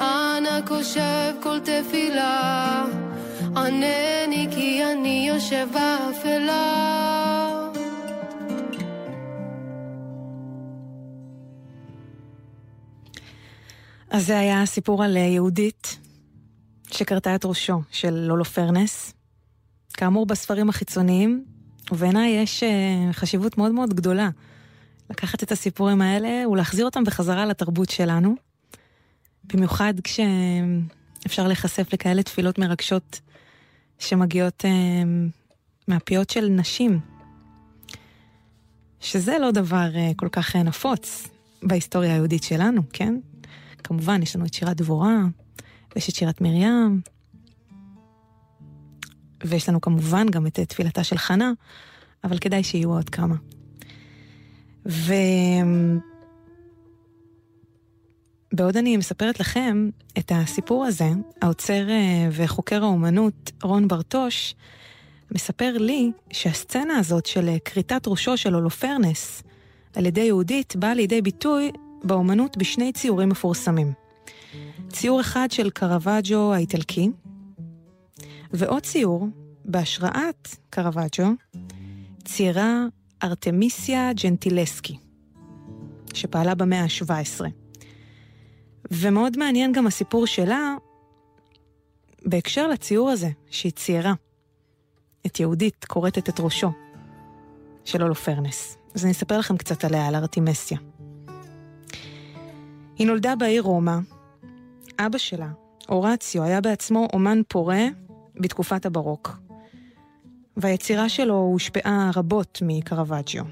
[0.00, 2.84] אנא קושב כל תפילה,
[3.56, 6.90] ענני כי אני יושב באפלה.
[14.10, 15.98] אז זה היה סיפור על יהודית
[16.90, 19.12] שכרתה את ראשו של לולו פרנס.
[19.94, 21.49] כאמור, בספרים החיצוניים,
[21.92, 24.28] ובעיניי יש אה, חשיבות מאוד מאוד גדולה
[25.10, 28.34] לקחת את הסיפורים האלה ולהחזיר אותם בחזרה לתרבות שלנו.
[29.54, 33.20] במיוחד כשאפשר להיחשף לכאלה תפילות מרגשות
[33.98, 34.70] שמגיעות אה,
[35.88, 37.00] מהפיות של נשים.
[39.00, 41.28] שזה לא דבר כל כך נפוץ
[41.62, 43.14] בהיסטוריה היהודית שלנו, כן?
[43.84, 45.16] כמובן, יש לנו את שירת דבורה,
[45.94, 47.00] ויש את שירת מרים,
[49.44, 51.52] ויש לנו כמובן גם את תפילתה של חנה,
[52.24, 53.34] אבל כדאי שיהיו עוד כמה.
[54.86, 55.16] ובעוד
[58.76, 61.08] אני מספרת לכם את הסיפור הזה,
[61.42, 64.54] האוצר אה, וחוקר האומנות רון ברטוש
[65.34, 69.42] מספר לי שהסצנה הזאת של אה, כריתת ראשו של הולופרנס
[69.96, 71.72] על ידי יהודית באה לידי ביטוי
[72.04, 73.92] באומנות בשני ציורים מפורסמים.
[74.88, 77.10] ציור אחד של קרוואג'ו האיטלקי,
[78.52, 79.28] ועוד ציור,
[79.64, 81.26] בהשראת קרוואג'ו,
[82.24, 82.84] ציירה
[83.22, 84.96] ארתמיסיה ג'נטילסקי,
[86.14, 87.40] שפעלה במאה ה-17.
[88.90, 90.74] ומאוד מעניין גם הסיפור שלה
[92.26, 94.14] בהקשר לציור הזה שהיא ציירה.
[95.26, 96.70] את יהודית כורתת את ראשו
[97.84, 98.76] של הולופרנס.
[98.94, 100.78] אז אני אספר לכם קצת עליה, על ארתימסיה.
[102.96, 103.96] היא נולדה בעיר רומא.
[104.98, 105.48] אבא שלה,
[105.88, 107.86] אורציו, היה בעצמו אומן פורה
[108.34, 109.38] בתקופת הברוק,
[110.56, 113.44] והיצירה שלו הושפעה רבות מקרוואג'יו.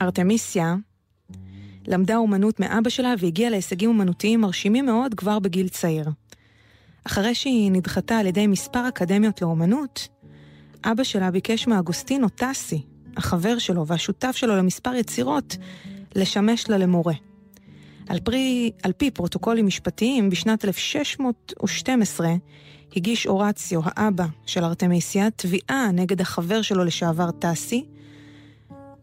[0.00, 0.76] ארתמיסיה
[1.86, 6.08] למדה אומנות מאבא שלה והגיעה להישגים אומנותיים מרשימים מאוד כבר בגיל צעיר.
[7.04, 10.08] אחרי שהיא נדחתה על ידי מספר אקדמיות לאומנות,
[10.84, 12.82] אבא שלה ביקש מאגוסטינו טסי,
[13.16, 15.56] החבר שלו והשותף שלו למספר יצירות,
[16.14, 17.14] לשמש לה למורה.
[18.08, 22.34] על פי, על פי פרוטוקולים משפטיים, בשנת 1612
[22.96, 27.84] הגיש אורציו, האבא של ארתמיסיה, תביעה נגד החבר שלו לשעבר טסי,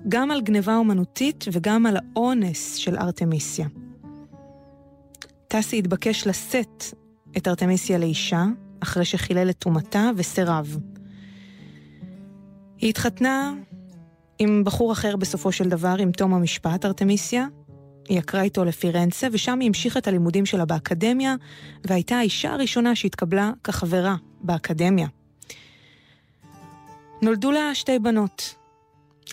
[0.08, 3.68] גם על גניבה אומנותית וגם על האונס של ארתמיסיה.
[5.48, 6.84] טסי התבקש לשאת
[7.38, 8.46] את ארתמיסיה לאישה,
[8.80, 10.78] אחרי שחילל את טומאתה, וסירב.
[12.78, 13.54] היא התחתנה
[14.40, 17.48] עם בחור אחר בסופו של דבר, עם תום המשפט, ארתמיסיה.
[18.10, 21.36] היא עקרה איתו לפירנצה, ושם היא המשיכה את הלימודים שלה באקדמיה,
[21.84, 25.08] והייתה האישה הראשונה שהתקבלה כחברה באקדמיה.
[27.22, 28.56] נולדו לה שתי בנות.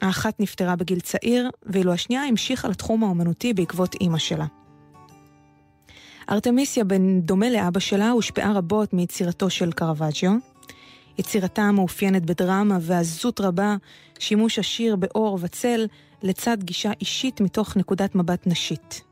[0.03, 4.47] האחת נפטרה בגיל צעיר, ואילו השנייה המשיכה לתחום האומנותי בעקבות אימא שלה.
[6.31, 6.85] ארתמיסיה,
[7.22, 10.33] דומה לאבא שלה, הושפעה רבות מיצירתו של קרוואג'יו.
[11.18, 13.77] יצירתה מאופיינת בדרמה ועזות רבה,
[14.18, 15.87] שימוש עשיר באור וצל,
[16.27, 19.03] לצד גישה אישית מתוך נקודת מבט נשית.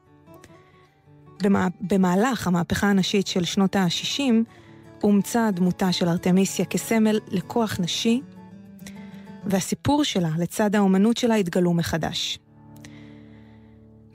[1.80, 4.22] במהלך המהפכה הנשית של שנות ה-60,
[5.02, 8.20] אומצה דמותה של ארתמיסיה כסמל לכוח נשי,
[9.46, 12.38] והסיפור שלה לצד האומנות שלה התגלו מחדש.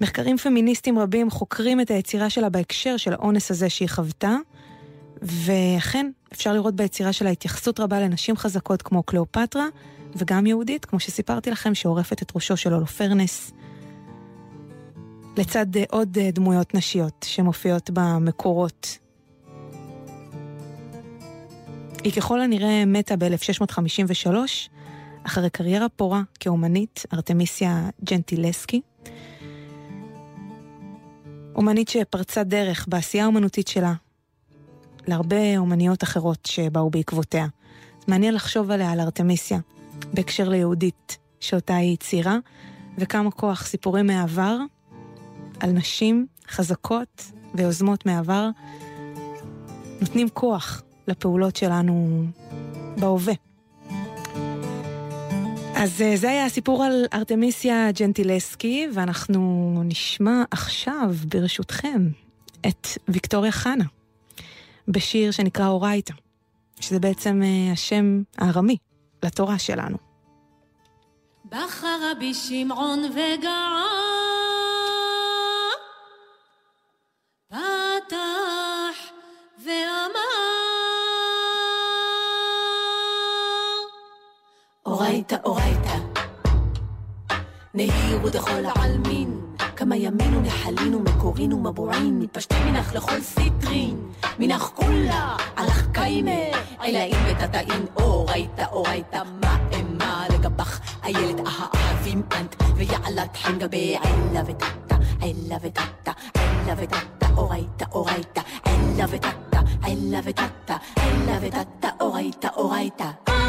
[0.01, 4.35] מחקרים פמיניסטיים רבים חוקרים את היצירה שלה בהקשר של האונס הזה שהיא חוותה,
[5.21, 9.67] ואכן, אפשר לראות ביצירה שלה התייחסות רבה לנשים חזקות כמו קליאופטרה,
[10.15, 13.51] וגם יהודית, כמו שסיפרתי לכם, שעורפת את ראשו של הולופרנס,
[15.37, 18.97] לצד אה, עוד אה, דמויות נשיות שמופיעות במקורות.
[22.03, 24.35] היא ככל הנראה מתה ב-1653,
[25.23, 28.81] אחרי קריירה פורה כאומנית, ארתמיסיה ג'נטילסקי.
[31.55, 33.93] אומנית שפרצה דרך בעשייה האומנותית שלה,
[35.07, 37.47] להרבה אומניות אחרות שבאו בעקבותיה.
[38.07, 39.59] מעניין לחשוב עליה, על ארתמיסיה,
[40.13, 42.37] בהקשר ליהודית, שאותה היא ציירה,
[42.97, 44.57] וכמה כוח סיפורים מהעבר
[45.59, 48.49] על נשים חזקות ויוזמות מהעבר
[50.01, 52.25] נותנים כוח לפעולות שלנו
[52.97, 53.33] בהווה.
[55.75, 62.09] אז אה, זה היה הסיפור על ארתמיסיה ג'נטילסקי, ואנחנו נשמע עכשיו, ברשותכם,
[62.67, 63.85] את ויקטוריה חנה.
[64.87, 66.13] בשיר שנקרא אורייתא,
[66.79, 68.77] שזה בעצם uh, השם הארמי
[69.23, 69.97] לתורה שלנו.
[71.45, 72.11] בחר
[84.85, 85.97] אורייתא, אורייתא
[87.73, 89.41] נהיר ודכל העלמין,
[89.75, 94.08] כמה ימין ונחלין ומקורין ומבורין, מתפשטים מנך לכל סיטרין,
[94.39, 96.31] מנך כולה, הלך קיימה,
[96.79, 104.95] עילאים ותתאים, אורייתא אורייתא, מה אמה לגבך, איילת אהבים אנט, ויעלת חן גבי עילה ותתא,
[105.21, 113.48] עילה ותתא, עילה ותתא, אורייתא אורייתא, עילה ותתא, עילה ותתא, עילה ותתא, אורייתא אורייתא.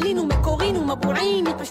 [0.00, 1.70] خلينهم مكورين ومبوعين يطش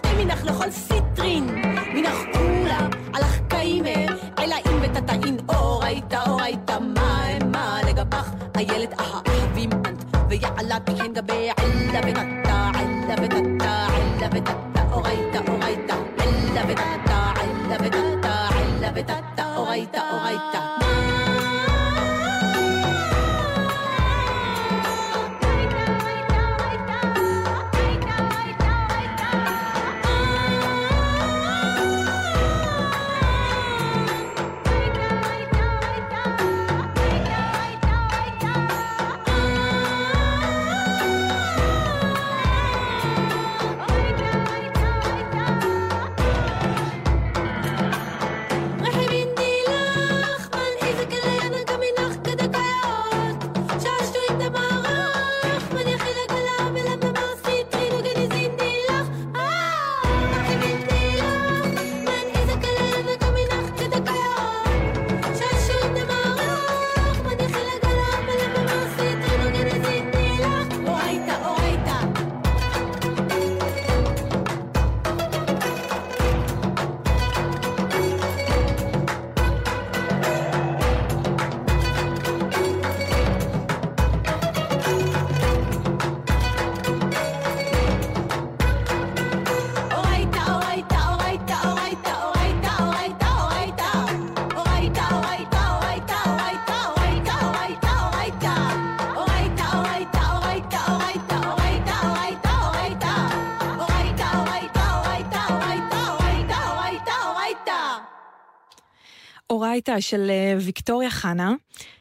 [109.64, 111.53] אורייתא של אה, ויקטוריה חנה,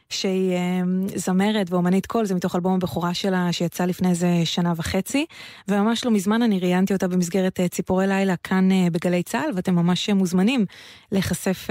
[0.09, 0.81] שהיא אה,
[1.15, 5.25] זמרת ואומנית קול, זה מתוך אלבום הבכורה שלה שיצא לפני איזה שנה וחצי,
[5.67, 10.09] וממש לא מזמן אני ראיינתי אותה במסגרת אה, ציפורי לילה כאן בגלי צה"ל, ואתם ממש
[10.09, 10.65] מוזמנים
[11.11, 11.67] להיחשף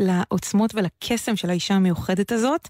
[0.00, 2.68] לעוצמות ולקסם של האישה המיוחדת הזאת.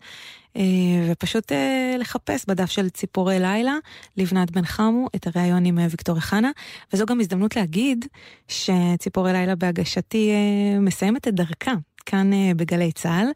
[1.10, 1.52] ופשוט
[1.98, 3.74] לחפש בדף של ציפורי לילה,
[4.16, 6.50] לבנת בן חמו, את הריאיון עם ויקטוריה חנה,
[6.92, 8.04] וזו גם הזדמנות להגיד
[8.48, 10.32] שציפורי לילה בהגשתי
[10.80, 11.74] מסיימת את דרכה.
[12.06, 13.26] כאן אה, בגלי צה"ל,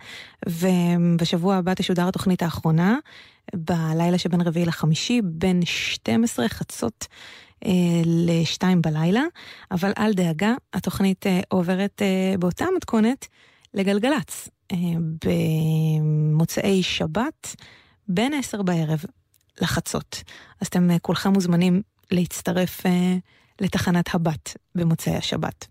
[0.49, 2.97] ובשבוע הבא תשודר התוכנית האחרונה,
[3.55, 7.07] בלילה שבין רביעי לחמישי, בין 12 חצות
[7.65, 7.71] אה,
[8.05, 9.23] לשתיים בלילה,
[9.71, 12.03] אבל אל דאגה, התוכנית אה, עוברת
[12.39, 13.27] באותה מתכונת
[13.75, 14.49] לגלגלצ,
[15.25, 17.57] במוצאי שבת,
[18.09, 19.05] בין 10 בערב
[19.61, 20.23] לחצות.
[20.61, 22.83] אז אתם כולכם מוזמנים להצטרף
[23.61, 25.67] לתחנת הבת במוצאי השבת.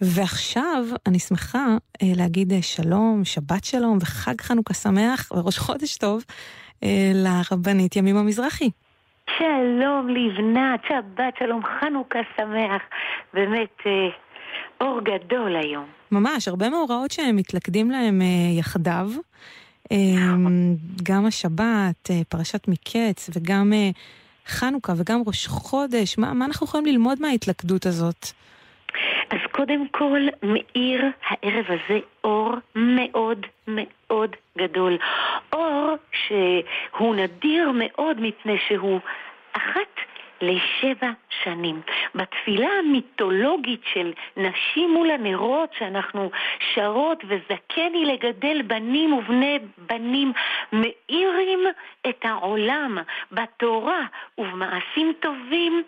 [0.00, 1.66] ועכשיו אני שמחה
[2.02, 6.24] אה, להגיד אה, שלום, שבת שלום וחג חנוכה שמח וראש חודש טוב
[6.82, 8.70] אה, לרבנית ימימה מזרחי.
[9.38, 12.82] שלום לבנת, שבת שלום, חנוכה שמח.
[13.34, 14.08] באמת, אה,
[14.80, 15.86] אור גדול היום.
[16.12, 19.10] ממש, הרבה מאורעות שהם מתלכדים להם אה, יחדיו.
[19.92, 19.96] אה,
[21.02, 23.90] גם השבת, אה, פרשת מקץ, וגם אה,
[24.46, 26.18] חנוכה, וגם ראש חודש.
[26.18, 28.26] מה, מה אנחנו יכולים ללמוד מההתלכדות הזאת?
[29.30, 34.98] אז קודם כל, מאיר הערב הזה אור מאוד מאוד גדול.
[35.52, 39.00] אור שהוא נדיר מאוד מפני שהוא
[39.52, 40.00] אחת
[40.40, 41.10] לשבע
[41.44, 41.80] שנים.
[42.14, 46.30] בתפילה המיתולוגית של נשים מול הנרות שאנחנו
[46.74, 50.32] שרות וזכני לגדל בנים ובני בנים
[50.72, 51.60] מאירים
[52.08, 52.98] את העולם
[53.32, 54.06] בתורה
[54.38, 55.82] ובמעשים טובים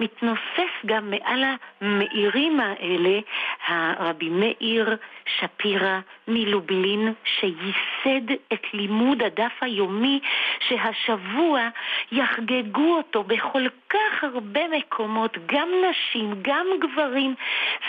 [0.00, 1.44] מתנוסס גם מעל
[1.80, 3.20] המאירים האלה
[3.66, 4.96] הרבי מאיר
[5.26, 5.98] שפירא
[6.28, 10.20] מלובלין שייסד את לימוד הדף היומי
[10.68, 11.68] שהשבוע
[12.12, 15.03] יחגגו אותו בכל כך הרבה מקומות,
[15.46, 17.34] גם נשים, גם גברים,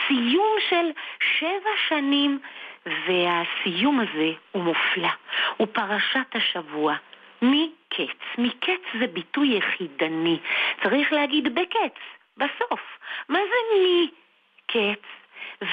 [0.07, 0.91] סיום של
[1.39, 2.39] שבע שנים,
[2.85, 5.09] והסיום הזה הוא מופלא,
[5.57, 6.95] הוא פרשת השבוע.
[7.41, 8.17] מקץ.
[8.37, 10.39] מקץ זה ביטוי יחידני,
[10.83, 11.95] צריך להגיד בקץ,
[12.37, 12.81] בסוף.
[13.29, 15.01] מה זה מקץ?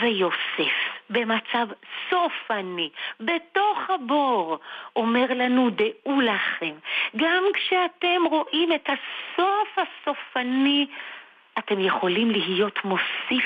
[0.01, 0.75] ויוסף
[1.11, 1.67] במצב
[2.11, 2.91] סופני,
[3.21, 4.59] בתוך הבור,
[4.97, 6.75] אומר לנו דעו לכם,
[7.17, 10.87] גם כשאתם רואים את הסוף הסופני,
[11.59, 13.45] אתם יכולים להיות מוסיף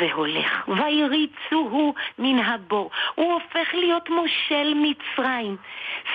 [0.00, 0.68] והולך.
[0.68, 2.90] ויריצוהו מן הבור.
[3.14, 5.56] הוא הופך להיות מושל מצרים.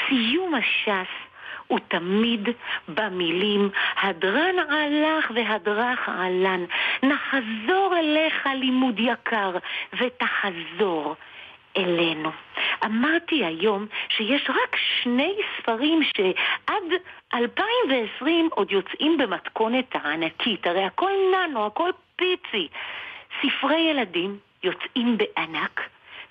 [0.07, 1.32] סיום הש"ס
[1.68, 2.49] הוא תמיד
[2.88, 3.70] במילים
[4.01, 6.66] הדרן הלך והדרך עלן.
[7.03, 9.51] נחזור אליך לימוד יקר
[9.93, 11.16] ותחזור
[11.78, 12.32] אלינו.
[12.86, 17.01] אמרתי היום שיש רק שני ספרים שעד
[17.34, 22.67] 2020 עוד יוצאים במתכונת הענקית, הרי הכל ננו, הכל פיצי.
[23.41, 25.89] ספרי ילדים יוצאים בענק,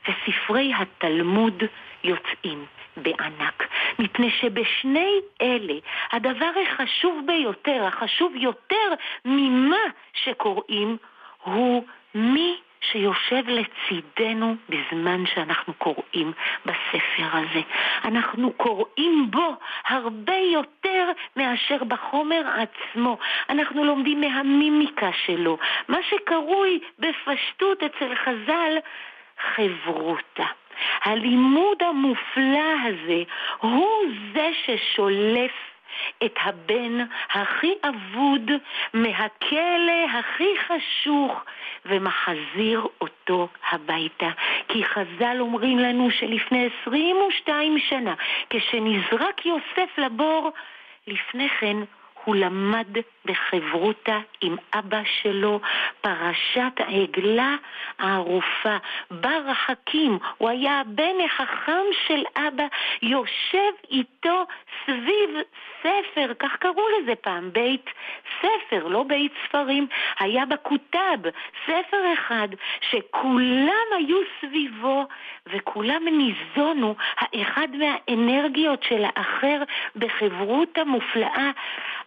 [0.08, 1.62] וספרי התלמוד
[2.04, 2.64] יוצאים
[2.96, 3.68] בענק.
[3.98, 5.74] מפני שבשני אלה
[6.12, 9.84] הדבר החשוב ביותר, החשוב יותר ממה
[10.24, 10.96] שקוראים,
[11.42, 11.84] הוא
[12.14, 16.32] מי שיושב לצידנו בזמן שאנחנו קוראים
[16.64, 17.60] בספר הזה.
[18.04, 19.56] אנחנו קוראים בו
[19.86, 23.18] הרבה יותר מאשר בחומר עצמו.
[23.48, 25.58] אנחנו לומדים מהמימיקה שלו,
[25.88, 28.78] מה שקרוי בפשטות אצל חז"ל
[29.54, 30.46] חברותה.
[31.02, 33.22] הלימוד המופלא הזה
[33.60, 35.52] הוא זה ששולף
[36.24, 36.98] את הבן
[37.30, 38.50] הכי אבוד
[38.94, 41.44] מהכלא הכי חשוך
[41.86, 44.28] ומחזיר אותו הביתה.
[44.68, 48.14] כי חז"ל אומרים לנו שלפני 22 שנה,
[48.50, 50.52] כשנזרק יוסף לבור,
[51.06, 51.76] לפני כן
[52.24, 55.60] הוא למד בחברותה עם אבא שלו
[56.00, 57.56] פרשת העגלה
[57.98, 58.76] הערופה.
[59.10, 62.64] ברחקים, הוא היה הבן החכם של אבא,
[63.02, 64.44] יושב איתו
[64.84, 65.30] סביב
[65.80, 67.90] ספר, כך קראו לזה פעם, בית
[68.38, 69.86] ספר, לא בית ספרים,
[70.18, 71.18] היה בכותב,
[71.66, 72.48] ספר אחד,
[72.90, 75.06] שכולם היו סביבו
[75.46, 79.62] וכולם ניזונו האחד מהאנרגיות של האחר
[79.96, 81.50] בחברותה מופלאה.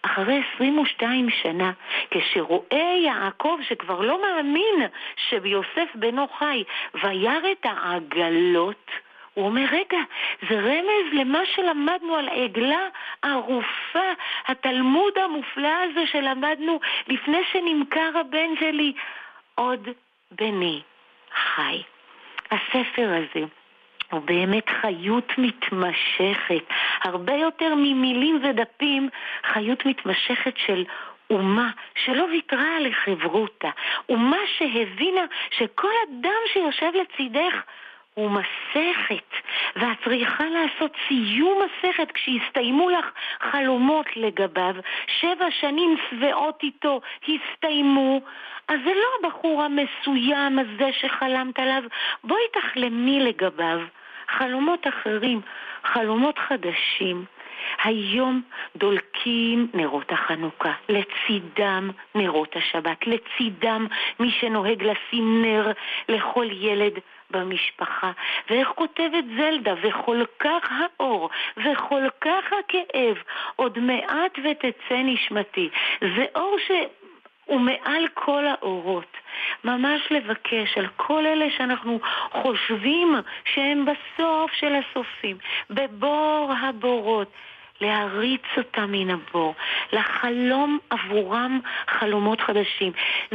[0.05, 1.71] אחרי 22 שנה,
[2.11, 4.87] כשרואה יעקב שכבר לא מאמין
[5.29, 6.63] שיוסף בנו חי,
[7.03, 8.91] וירא את העגלות,
[9.33, 9.97] הוא אומר, רגע,
[10.49, 12.87] זה רמז למה שלמדנו על העגלה
[13.23, 14.11] הערופה,
[14.47, 18.93] התלמוד המופלא הזה שלמדנו לפני שנמכר הבן שלי.
[19.55, 19.89] עוד
[20.31, 20.81] בני
[21.35, 21.83] חי.
[22.51, 23.45] הספר הזה
[24.13, 26.63] הוא באמת חיות מתמשכת,
[27.03, 29.09] הרבה יותר ממילים ודפים,
[29.53, 30.83] חיות מתמשכת של
[31.29, 31.69] אומה
[32.05, 33.69] שלא ויתרה על חברותה,
[34.09, 35.25] אומה שהבינה
[35.57, 37.63] שכל אדם שיושב לצידך
[38.13, 39.29] הוא מסכת,
[39.75, 43.05] ואת צריכה לעשות סיום מסכת כשיסתיימו לך
[43.51, 44.75] חלומות לגביו.
[45.19, 48.21] שבע שנים שבעות איתו הסתיימו,
[48.67, 51.83] אז זה לא הבחור המסוים הזה שחלמת עליו,
[52.23, 53.79] בואי תחלמי לגביו.
[54.29, 55.41] חלומות אחרים,
[55.83, 57.25] חלומות חדשים.
[57.83, 58.41] היום
[58.75, 63.87] דולקים נרות החנוכה, לצידם נרות השבת, לצידם
[64.19, 65.71] מי שנוהג לשים נר
[66.09, 66.93] לכל ילד
[67.31, 68.11] במשפחה.
[68.49, 73.17] ואיך כותבת זלדה, וכל כך האור, וכל כך הכאב,
[73.55, 75.69] עוד מעט ותצא נשמתי.
[76.01, 76.71] זה אור ש...
[77.47, 79.17] ומעל כל האורות,
[79.63, 81.99] ממש לבקש על כל אלה שאנחנו
[82.31, 83.15] חושבים
[83.53, 85.37] שהם בסוף של הסופים,
[85.69, 87.31] בבור הבורות,
[87.81, 89.55] להריץ אותם מן הבור,
[89.93, 92.91] לחלום עבורם חלומות חדשים.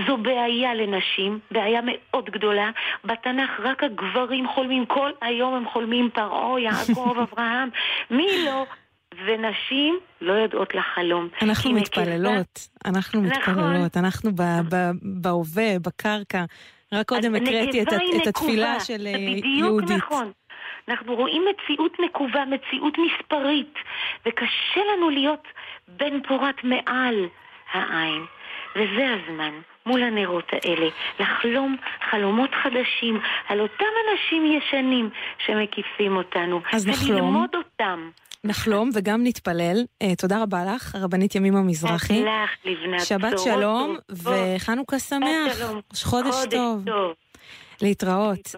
[0.07, 2.71] זו בעיה לנשים, בעיה מאוד גדולה.
[3.05, 7.69] בתנ"ך רק הגברים חולמים, כל היום הם חולמים פרעה, יעקב, אברהם,
[8.11, 8.65] מי לא?
[9.27, 11.29] ונשים לא יודעות לחלום.
[11.43, 13.39] אנחנו מתפללות, נקבה- אנחנו נכון.
[13.41, 14.43] מתפללות, אנחנו ב-
[14.75, 16.45] ב- בהווה, בקרקע.
[16.93, 17.89] רק קודם הקראתי את
[18.23, 18.81] את התפילה.
[18.81, 19.97] של אה, בדיוק יהודית.
[19.97, 20.33] נכון.
[20.89, 23.75] אנחנו רואים מציאות נקובה, מציאות מספרית,
[24.27, 25.49] וקשה לנו להיות
[25.89, 27.27] בן פורת מעל
[27.73, 28.23] העין.
[28.77, 29.51] וזה הזמן,
[29.87, 30.87] מול הנרות האלה,
[31.21, 31.77] לחלום
[32.11, 35.11] חלומות חדשים על אותם אנשים ישנים
[35.47, 36.61] שמקיפים אותנו.
[36.73, 37.11] אז נחלום.
[37.11, 38.11] וללמוד אותם.
[38.45, 39.85] נחלום וגם נתפלל.
[40.03, 42.23] אה, תודה רבה לך, הרבנית ימימה מזרחי.
[42.23, 43.97] לך, לבנת שבת שלום.
[44.11, 45.59] וחנוכה שמח.
[46.03, 46.35] חודש.
[46.51, 46.85] טוב.
[47.83, 48.55] להתראות.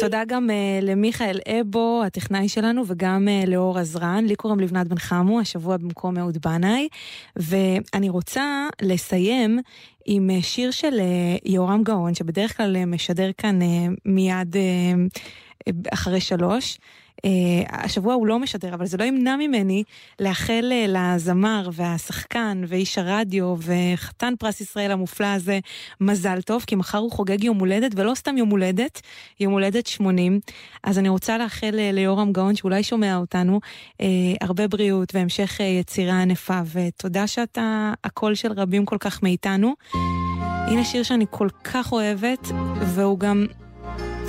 [0.00, 4.24] תודה גם uh, למיכאל אבו, הטכנאי שלנו, וגם uh, לאור עזרן.
[4.24, 6.88] לי קוראים לבנת בן חמו, השבוע במקום אהוד בנאי.
[7.36, 9.58] ואני רוצה לסיים
[10.06, 13.64] עם uh, שיר של uh, יהורם גאון, שבדרך כלל uh, משדר כאן uh,
[14.04, 16.78] מיד uh, אחרי שלוש.
[17.14, 17.26] Uh,
[17.70, 19.82] השבוע הוא לא משדר, אבל זה לא ימנע ממני
[20.20, 25.58] לאחל uh, לזמר והשחקן ואיש הרדיו וחתן פרס ישראל המופלא הזה
[26.00, 29.00] מזל טוב, כי מחר הוא חוגג יום הולדת, ולא סתם יום הולדת,
[29.40, 30.40] יום הולדת 80.
[30.82, 33.60] אז אני רוצה לאחל uh, ליורם גאון, שאולי שומע אותנו,
[34.40, 39.74] הרבה בריאות והמשך יצירה ענפה, ותודה שאתה הקול של רבים כל כך מאיתנו.
[40.66, 42.48] הנה שיר שאני כל כך אוהבת,
[42.80, 43.46] והוא גם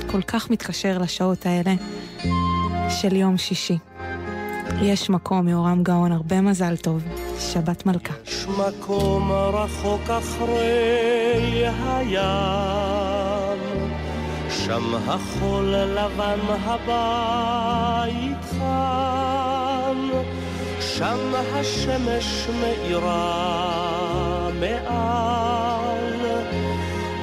[0.07, 1.73] כל כך מתקשר לשעות האלה.
[2.89, 3.77] של יום שישי.
[4.81, 7.03] יש מקום, יורם גאון, הרבה מזל טוב.
[7.39, 8.13] שבת מלכה.
[8.27, 13.59] יש מקום רחוק אחרי הים,
[14.49, 20.09] שם החול לבן הבית חם,
[20.79, 26.25] שם השמש מאירה מעל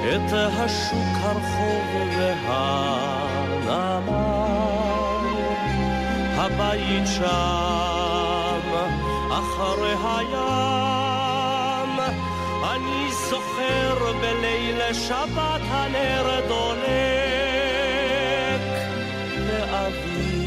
[0.03, 1.87] את השוק הרחוב
[2.19, 3.02] והנמל.
[6.45, 7.27] הבית שם,
[9.31, 10.41] אחרי הים,
[12.65, 16.83] אני זוכר בליל שבת הנר דולק
[19.39, 20.47] לאבי,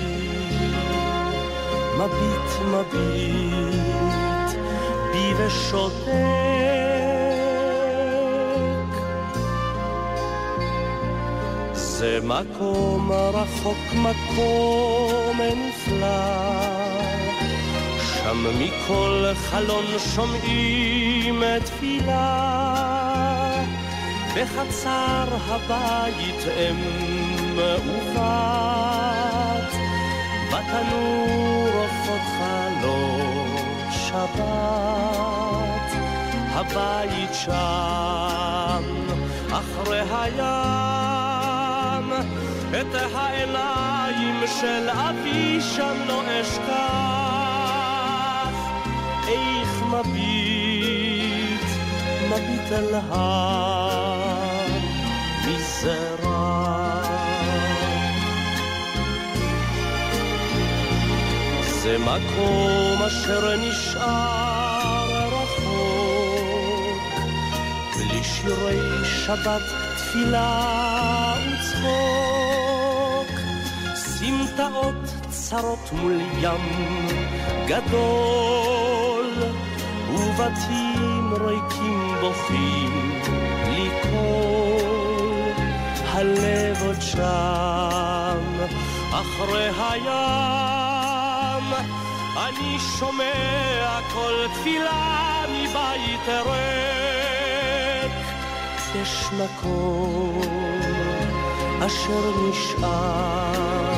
[1.98, 2.86] מביט מביט
[5.12, 6.55] בי ושותק.
[12.16, 16.08] זה מקום רחוק, מקום נפלא,
[18.00, 19.86] שם מכל חלון
[20.16, 22.72] שומעים תפילה.
[24.36, 26.80] בחצר הבית אם
[27.56, 28.16] ובת,
[30.48, 35.46] בתנור עופות חלות שבת.
[36.56, 38.84] הבית שם,
[39.52, 41.25] אחרי הים,
[42.90, 47.36] את העיניים של אבי שם לא אשכח.
[49.28, 51.66] איך מביט,
[52.30, 53.76] מביט אל המזרח.
[61.84, 67.14] זה מקום אשר נשאר רחוק,
[67.96, 69.62] בלי שירי שבת,
[69.98, 72.45] תפילה וצחוק.
[74.56, 74.96] סמטאות
[75.30, 77.08] צרות מול ים
[77.68, 79.34] גדול,
[80.10, 83.22] ובתים ריקים בוכים
[83.66, 85.52] בלי קול.
[86.08, 88.44] הלב עוד שם,
[89.12, 91.74] אחרי הים,
[92.38, 98.12] אני שומע כל תפילה מבית ריק.
[99.02, 100.76] יש מקום
[101.86, 103.95] אשר נשאר,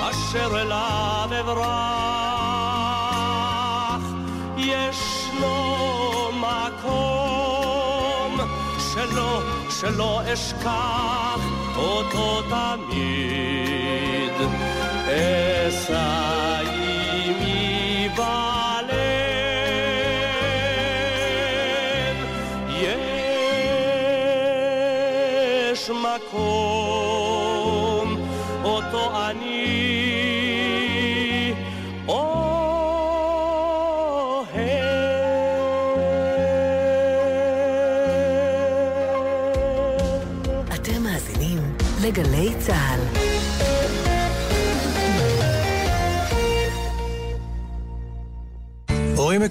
[0.00, 1.96] אשר אליו אברח.
[4.56, 5.76] ישנו
[6.32, 8.40] מקום
[8.78, 11.40] שלא, שלא אשכח
[11.76, 14.36] אותו תמיד.
[15.08, 16.75] אשא
[26.38, 26.75] יש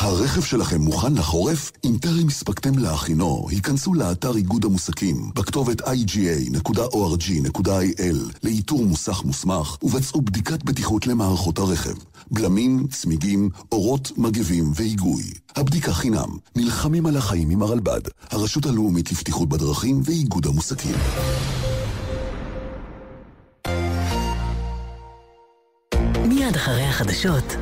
[0.00, 1.72] הרכב שלכם מוכן לחורף?
[1.84, 6.86] אם טרם הספקתם להכינו, היכנסו לאתר איגוד המוסקים בכתובת iga.org.il
[8.42, 11.94] לאיתור מוסך מוסמך ובצעו בדיקת בטיחות למערכות הרכב.
[12.30, 15.22] בלמים, צמיגים, אורות, מגבים והיגוי.
[15.56, 16.28] הבדיקה חינם.
[16.56, 20.94] נלחמים על החיים עם הרלב"ד, הרשות הלאומית לבטיחות בדרכים ואיגוד המוסקים.
[26.28, 27.56] מיד אחרי החדשות